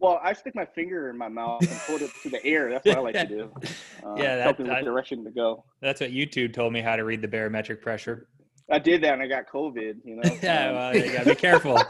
[0.00, 2.68] Well, I stick my finger in my mouth and hold it to the air.
[2.68, 3.52] That's what I like to do.
[4.04, 5.64] Uh, Yeah, that- tell people I- direction to go.
[5.80, 8.26] That's what YouTube told me how to read the barometric pressure.
[8.68, 9.98] I did that and I got COVID.
[10.04, 10.22] You know.
[10.42, 11.80] yeah, well, you gotta be careful.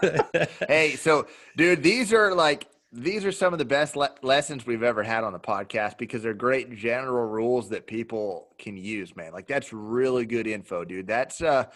[0.68, 4.82] hey, so dude, these are like these are some of the best le- lessons we've
[4.82, 9.32] ever had on the podcast because they're great general rules that people can use, man.
[9.32, 11.06] Like that's really good info, dude.
[11.06, 11.66] That's uh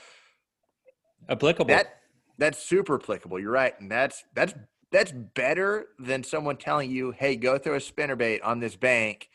[1.28, 1.68] Applicable.
[1.74, 2.00] that
[2.38, 3.38] that's super applicable.
[3.38, 4.54] You're right, and that's that's
[4.90, 9.28] that's better than someone telling you, "Hey, go throw a spinnerbait on this bank."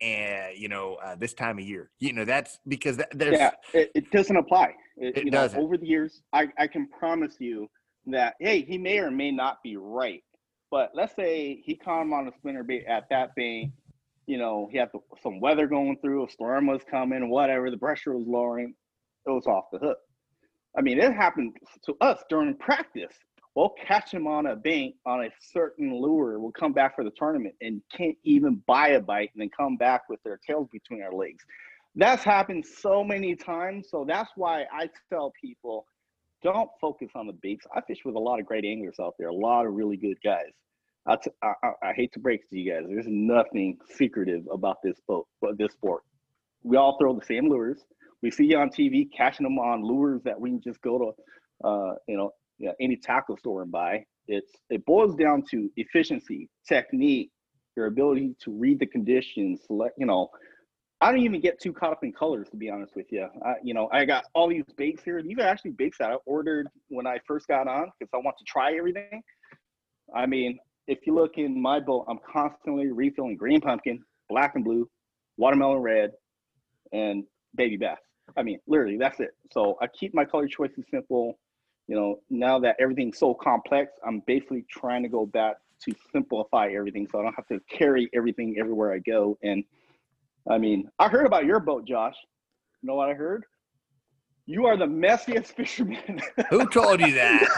[0.00, 3.50] And you know uh, this time of year, you know that's because that, there's yeah,
[3.74, 4.74] it, it doesn't apply.
[4.96, 5.60] It, It you know, doesn't.
[5.60, 7.68] over the years, I, I can promise you
[8.06, 10.24] that hey, he may or may not be right.
[10.70, 13.72] But let's say he caught him on a spinner bait at that bank.
[14.26, 17.70] You know, he had the, some weather going through, a storm was coming, whatever.
[17.70, 18.74] The pressure was lowering.
[19.26, 19.98] It was off the hook.
[20.76, 21.56] I mean, it happened
[21.86, 23.12] to us during practice.
[23.56, 26.38] We'll catch him on a bank on a certain lure.
[26.38, 29.76] We'll come back for the tournament and can't even buy a bite and then come
[29.76, 31.44] back with their tails between our legs.
[31.96, 33.88] That's happened so many times.
[33.90, 35.86] So that's why I tell people
[36.42, 37.66] don't focus on the baits.
[37.74, 40.16] I fish with a lot of great anglers out there, a lot of really good
[40.24, 40.52] guys.
[41.06, 42.84] I, t- I, I- hate to break to you guys.
[42.88, 46.02] There's nothing secretive about this boat, but this sport.
[46.62, 47.84] We all throw the same lures.
[48.22, 51.66] we see you on TV catching them on lures that we can just go to,
[51.68, 54.04] uh, you know, yeah, any tackle store and buy.
[54.28, 57.30] It's it boils down to efficiency, technique,
[57.76, 59.62] your ability to read the conditions.
[59.66, 60.28] Select, you know,
[61.00, 63.26] I don't even get too caught up in colors to be honest with you.
[63.44, 65.22] I, you know, I got all these baits here.
[65.22, 68.36] These are actually baits that I ordered when I first got on because I want
[68.38, 69.22] to try everything.
[70.14, 74.64] I mean, if you look in my boat, I'm constantly refilling green pumpkin, black and
[74.64, 74.88] blue,
[75.38, 76.10] watermelon red,
[76.92, 77.24] and
[77.54, 77.98] baby bass.
[78.36, 79.30] I mean, literally, that's it.
[79.52, 81.38] So I keep my color choices simple.
[81.88, 86.68] You know, now that everything's so complex, I'm basically trying to go back to simplify
[86.68, 89.38] everything so I don't have to carry everything everywhere I go.
[89.42, 89.64] And
[90.48, 92.14] I mean, I heard about your boat, Josh.
[92.82, 93.44] You know what I heard?
[94.46, 96.20] You are the messiest fisherman.
[96.48, 97.48] Who told you that?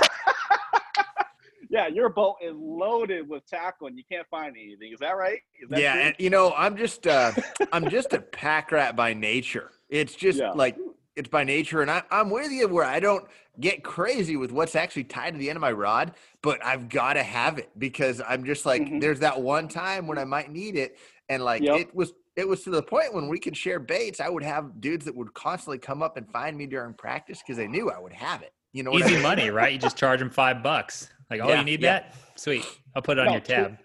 [1.70, 4.93] yeah, your boat is loaded with tackle and you can't find anything.
[4.93, 5.39] Is that right?
[5.62, 6.03] Is that yeah, true?
[6.03, 7.33] and you know, I'm just uh
[7.72, 9.70] I'm just a pack rat by nature.
[9.89, 10.51] It's just Yeah.
[10.53, 10.76] like
[11.14, 13.26] it's by nature, and I, I'm with you where I don't
[13.61, 17.14] get crazy with what's actually tied to the end of my rod, but I've got
[17.14, 18.99] to have it because I'm just like, Mhm.
[18.99, 20.97] there's that one time when I might need it,
[21.28, 21.76] and like Yep.
[21.78, 22.12] it was.
[22.37, 24.18] It was to the point when we could share baits.
[24.20, 27.57] I would have dudes that would constantly come up and find me during practice because
[27.59, 28.53] they knew I would have it.
[28.72, 29.22] You know what I Easy mean?
[29.22, 29.70] money, right?
[29.72, 31.11] You just charge them five bucks.
[31.30, 32.01] Like, oh, Yeah, you need yeah.
[32.01, 32.14] that?
[32.37, 32.64] Sweet.
[32.97, 33.78] I'll put it on No, your tw- tab.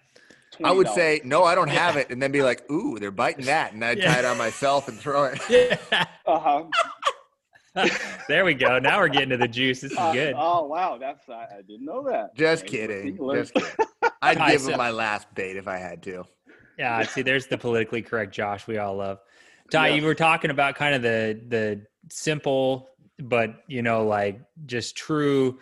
[0.64, 0.94] I would $20.
[0.94, 3.84] say no, I don't have it, and then be like, "Ooh, they're biting that," and
[3.84, 4.12] I'd Yeah.
[4.14, 5.38] tie it on myself and throw it.
[5.50, 6.04] Yeah.
[6.26, 6.64] Uh-huh.
[8.28, 8.78] there we go.
[8.78, 9.82] Now we're getting to the juice.
[9.82, 10.34] This is Uh, good.
[10.36, 12.34] oh wow, that's I, I didn't know that.
[12.34, 13.18] Just Hey, kidding.
[13.34, 13.70] Just kidding.
[14.22, 16.24] I'd give him my last bait if I had to.
[16.78, 19.18] Yeah, see, there's the politically correct Josh we all love.
[19.70, 20.00] Ty, Yes.
[20.00, 25.58] you were talking about kind of the the simple, but you know, like just true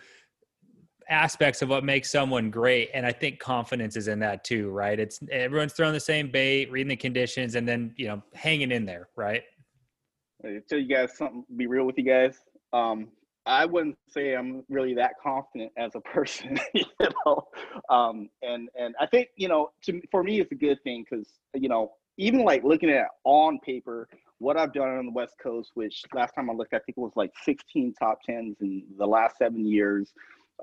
[1.09, 4.99] aspects of what makes someone great, and I think confidence is in that too, right?
[4.99, 8.85] It's everyone's throwing the same bait, reading the conditions, and then you know, hanging in
[8.85, 9.43] there, right?
[10.45, 11.43] I tell you guys something.
[11.55, 12.37] Be real with you guys.
[12.73, 13.07] Um,
[13.47, 17.47] I wouldn't say I'm really that confident as a person, you know.
[17.89, 21.27] Um, and and I think you know, to for me, it's a good thing because
[21.53, 24.07] you know, even like looking at on paper
[24.39, 27.01] what I've done on the West Coast, which last time I looked, I think it
[27.01, 30.13] was like 16 top tens in the last seven years.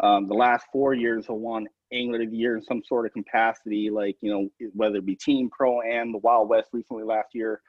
[0.01, 3.13] Um, the last four years, I won Angler of the Year in some sort of
[3.13, 7.29] capacity, like you know, whether it be Team Pro and the Wild West recently last
[7.33, 7.61] year.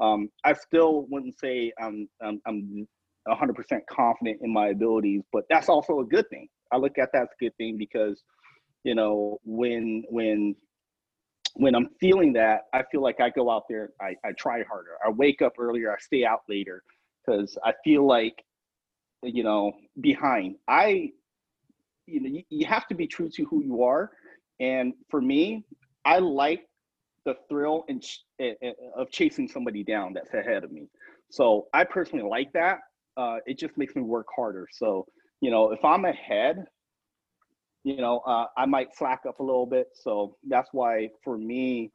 [0.00, 2.88] Um, I still wouldn't say I'm I'm, I'm
[3.28, 6.48] 100% confident in my abilities, but that's also a good thing.
[6.72, 8.22] I look at that as a good thing because,
[8.84, 10.56] you know, when when
[11.54, 14.92] when I'm feeling that, I feel like I go out there, I, I try harder,
[15.06, 16.82] I wake up earlier, I stay out later
[17.24, 18.42] because I feel like,
[19.22, 20.56] you know, behind.
[20.66, 21.10] I,
[22.06, 24.10] you know, you, you have to be true to who you are,
[24.60, 25.64] and for me,
[26.04, 26.66] I like
[27.24, 30.88] the thrill and ch- eh, eh, of chasing somebody down that's ahead of me.
[31.30, 32.78] So I personally like that.
[33.16, 34.66] Uh, it just makes me work harder.
[34.72, 35.06] So
[35.40, 36.64] you know, if I'm ahead,
[37.84, 39.88] you know, uh, I might slack up a little bit.
[39.92, 41.90] So that's why for me,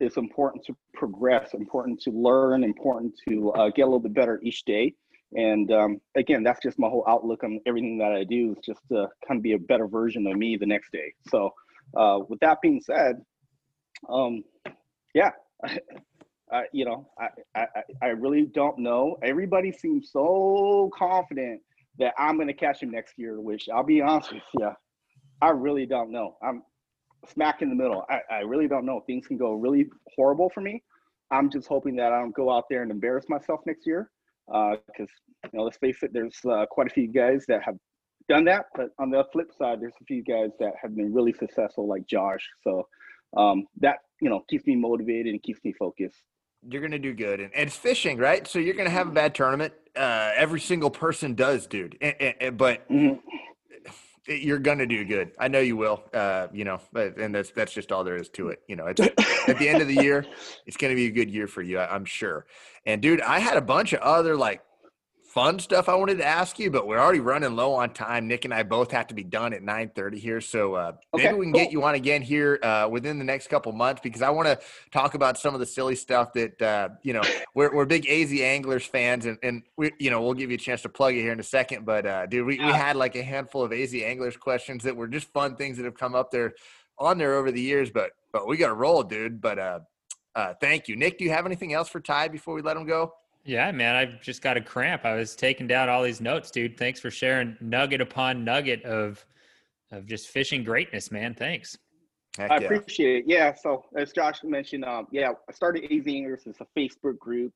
[0.00, 4.40] it's important to progress, important to learn, important to uh, get a little bit better
[4.42, 4.94] each day.
[5.34, 8.80] And um, again, that's just my whole outlook on everything that I do is just
[8.90, 11.12] to kind of be a better version of me the next day.
[11.28, 11.52] So
[11.96, 13.16] uh, with that being said,
[14.08, 14.44] um,
[15.14, 15.30] yeah,
[16.52, 17.66] I, you know, I, I,
[18.02, 19.16] I- really don't know.
[19.22, 21.60] Everybody seems so confident
[21.98, 24.70] that I'm going to catch him next year, which I'll be honest with you,
[25.40, 26.36] I really don't know.
[26.42, 26.62] I'm
[27.28, 28.04] smack in the middle.
[28.08, 29.00] I, I really don't know.
[29.06, 30.82] Things can go really horrible for me.
[31.30, 34.10] I'm just hoping that I don't go out there and embarrass myself next year.
[34.46, 35.10] Because,
[35.44, 37.76] you know, let's face it, there's uh, quite a few guys that have
[38.28, 38.66] done that.
[38.76, 42.06] But on the flip side, there's a few guys that have been really successful, like
[42.06, 42.46] Josh.
[42.62, 42.86] So
[43.36, 46.22] um, that, you know, keeps me motivated and keeps me focused.
[46.68, 48.46] You're gonna do good, and, and it's fishing, right?
[48.46, 49.72] So you're gonna have a bad tournament.
[49.94, 51.96] Uh, every single person does, dude.
[52.00, 53.20] And, and- but Mhm.
[54.26, 55.30] you're gonna do good.
[55.38, 56.02] I know you will.
[56.12, 58.62] Uh, you know, but and that's that's just all there is to it.
[58.66, 59.00] You know, it's
[59.48, 60.26] at the end of the year,
[60.66, 62.46] it's gonna be a good year for you, I- I'm sure.
[62.84, 64.62] And dude, I had a bunch of other like
[65.36, 68.26] fun stuff I wanted to ask you, but we're already running low on time.
[68.26, 71.44] Nick and I both have to be done at 9:30 here, so uh, maybe we
[71.44, 71.62] can cool.
[71.62, 74.58] get you on again here uh, within the next couple months because I want to
[74.92, 77.20] talk about some of the silly stuff that uh, you know
[77.54, 80.58] we're, we're big AZ Anglers fans, and, and we you know we'll give you a
[80.58, 81.84] chance to plug it here in a second.
[81.84, 85.06] But uh, dude, we, we had like a handful of AZ Anglers questions that were
[85.06, 86.54] just fun things that have come up there
[86.98, 87.90] on there over the years.
[87.90, 89.42] But but we got to roll, dude.
[89.42, 89.80] But uh,
[90.34, 91.18] uh, thank you, Nick.
[91.18, 93.12] Do you have anything else for Ty before we let him go?
[93.46, 95.04] Yeah, man, I've just got a cramp.
[95.04, 96.76] I was taking down all these notes, dude.
[96.76, 99.24] Thanks for sharing nugget upon nugget of
[99.92, 101.32] of just fishing greatness, man.
[101.32, 101.78] Thanks.
[102.36, 102.66] Heck I yeah.
[102.66, 103.24] appreciate it.
[103.28, 103.54] Yeah.
[103.54, 107.52] So as Josh mentioned, um, yeah, I started AZ Anglers as a Facebook group.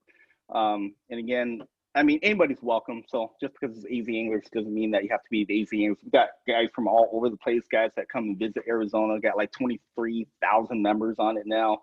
[0.54, 1.62] Um, and again,
[1.96, 3.02] I mean, anybody's welcome.
[3.08, 5.68] So just because it's AZ Anglers doesn't mean that you have to be the AZ
[5.72, 5.98] Anglers.
[6.04, 9.18] We've got guys from all over the place, guys that come and visit Arizona.
[9.18, 11.80] Got like 23,000 members on it now.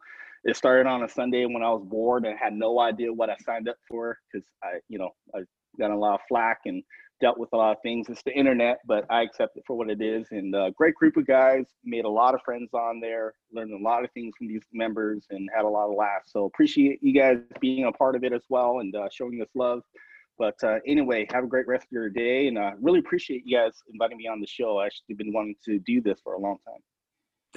[0.47, 3.35] It started on a Sunday when I was bored and had no idea what I
[3.45, 5.41] signed up for because I, you know, I
[5.77, 6.81] got a lot of flack and
[7.19, 8.07] dealt with a lot of things.
[8.07, 10.27] It's the internet, but I accept it for what it is.
[10.31, 13.83] And uh, great group of guys, made a lot of friends on there, learned a
[13.83, 16.31] lot of things from these members, and had a lot of laughs.
[16.31, 19.49] So appreciate you guys being a part of it as well and uh, showing us
[19.53, 19.81] love.
[20.39, 23.57] But uh, anyway, have a great rest of your day, and uh, really appreciate you
[23.57, 24.77] guys inviting me on the show.
[24.77, 26.79] I actually been wanting to do this for a long time.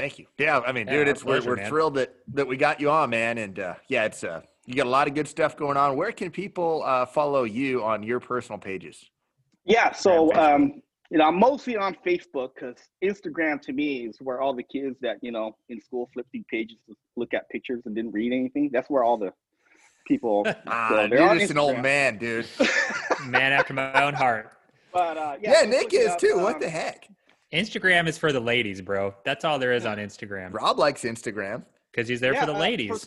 [0.00, 0.24] Thank you.
[0.38, 2.90] Yeah, I mean, yeah, dude, it's pleasure, we're, we're thrilled that that we got you
[2.90, 3.36] on, man.
[3.36, 5.94] And uh, yeah, it's uh, you got a lot of good stuff going on.
[5.94, 9.04] Where can people uh, follow you on your personal pages?
[9.66, 14.40] Yeah, so um, you know, I'm mostly on Facebook because Instagram to me is where
[14.40, 17.82] all the kids that you know in school flip through pages to look at pictures
[17.84, 18.70] and didn't read anything.
[18.72, 19.34] That's where all the
[20.06, 20.46] people.
[20.66, 22.46] ah, you're just an old man, dude.
[23.26, 24.50] man after my own heart.
[24.94, 26.36] But uh, yeah, yeah Nick is up, too.
[26.36, 27.06] Um, what the heck?
[27.52, 29.14] Instagram is for the ladies, bro.
[29.24, 30.52] That's all there is on Instagram.
[30.52, 32.90] Rob likes Instagram because he's there yeah, for the uh, ladies.
[32.92, 33.06] Uh, for,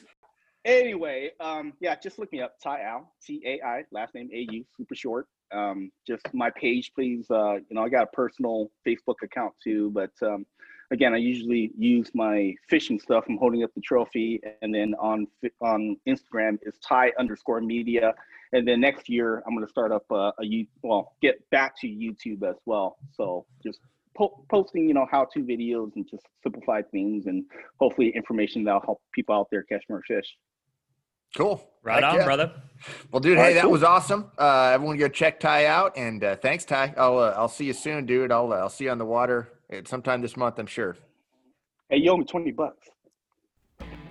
[0.66, 2.56] anyway, um, yeah, just look me up.
[2.62, 5.28] Tai Au, T A I, last name A U, super short.
[5.54, 7.26] Um, just my page, please.
[7.30, 10.46] Uh, you know, I got a personal Facebook account too, but um,
[10.92, 13.26] again, I usually use my fishing stuff.
[13.30, 15.28] I'm holding up the trophy, and then on
[15.62, 18.14] on Instagram is Tai underscore Media,
[18.52, 21.88] and then next year I'm going to start up a, a well, get back to
[21.88, 22.98] YouTube as well.
[23.16, 23.80] So just
[24.16, 27.44] po- posting, you know, how-to videos and just simplified things, and
[27.80, 30.26] hopefully information that'll help people out there catch more fish.
[31.36, 31.68] Cool.
[31.82, 32.26] Right Heck on, yeah.
[32.26, 32.52] brother.
[33.12, 33.72] Well, dude, All hey, right, that cool.
[33.72, 34.32] was awesome.
[34.38, 36.94] Uh, everyone, go check Ty out, and uh, thanks, Ty.
[36.96, 38.32] I'll uh, I'll see you soon, dude.
[38.32, 39.50] I'll uh, I'll see you on the water
[39.86, 40.96] sometime this month, I'm sure.
[41.90, 42.88] Hey, you owe me twenty bucks.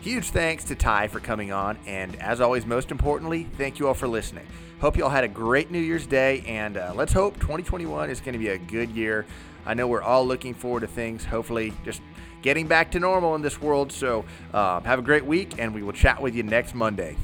[0.00, 3.94] Huge thanks to Ty for coming on, and as always, most importantly, thank you all
[3.94, 4.46] for listening.
[4.80, 8.20] Hope you all had a great New Year's Day, and uh, let's hope 2021 is
[8.20, 9.24] going to be a good year.
[9.66, 12.02] I know we're all looking forward to things, hopefully, just
[12.42, 13.92] getting back to normal in this world.
[13.92, 17.16] So, uh, have a great week, and we will chat with you next Monday.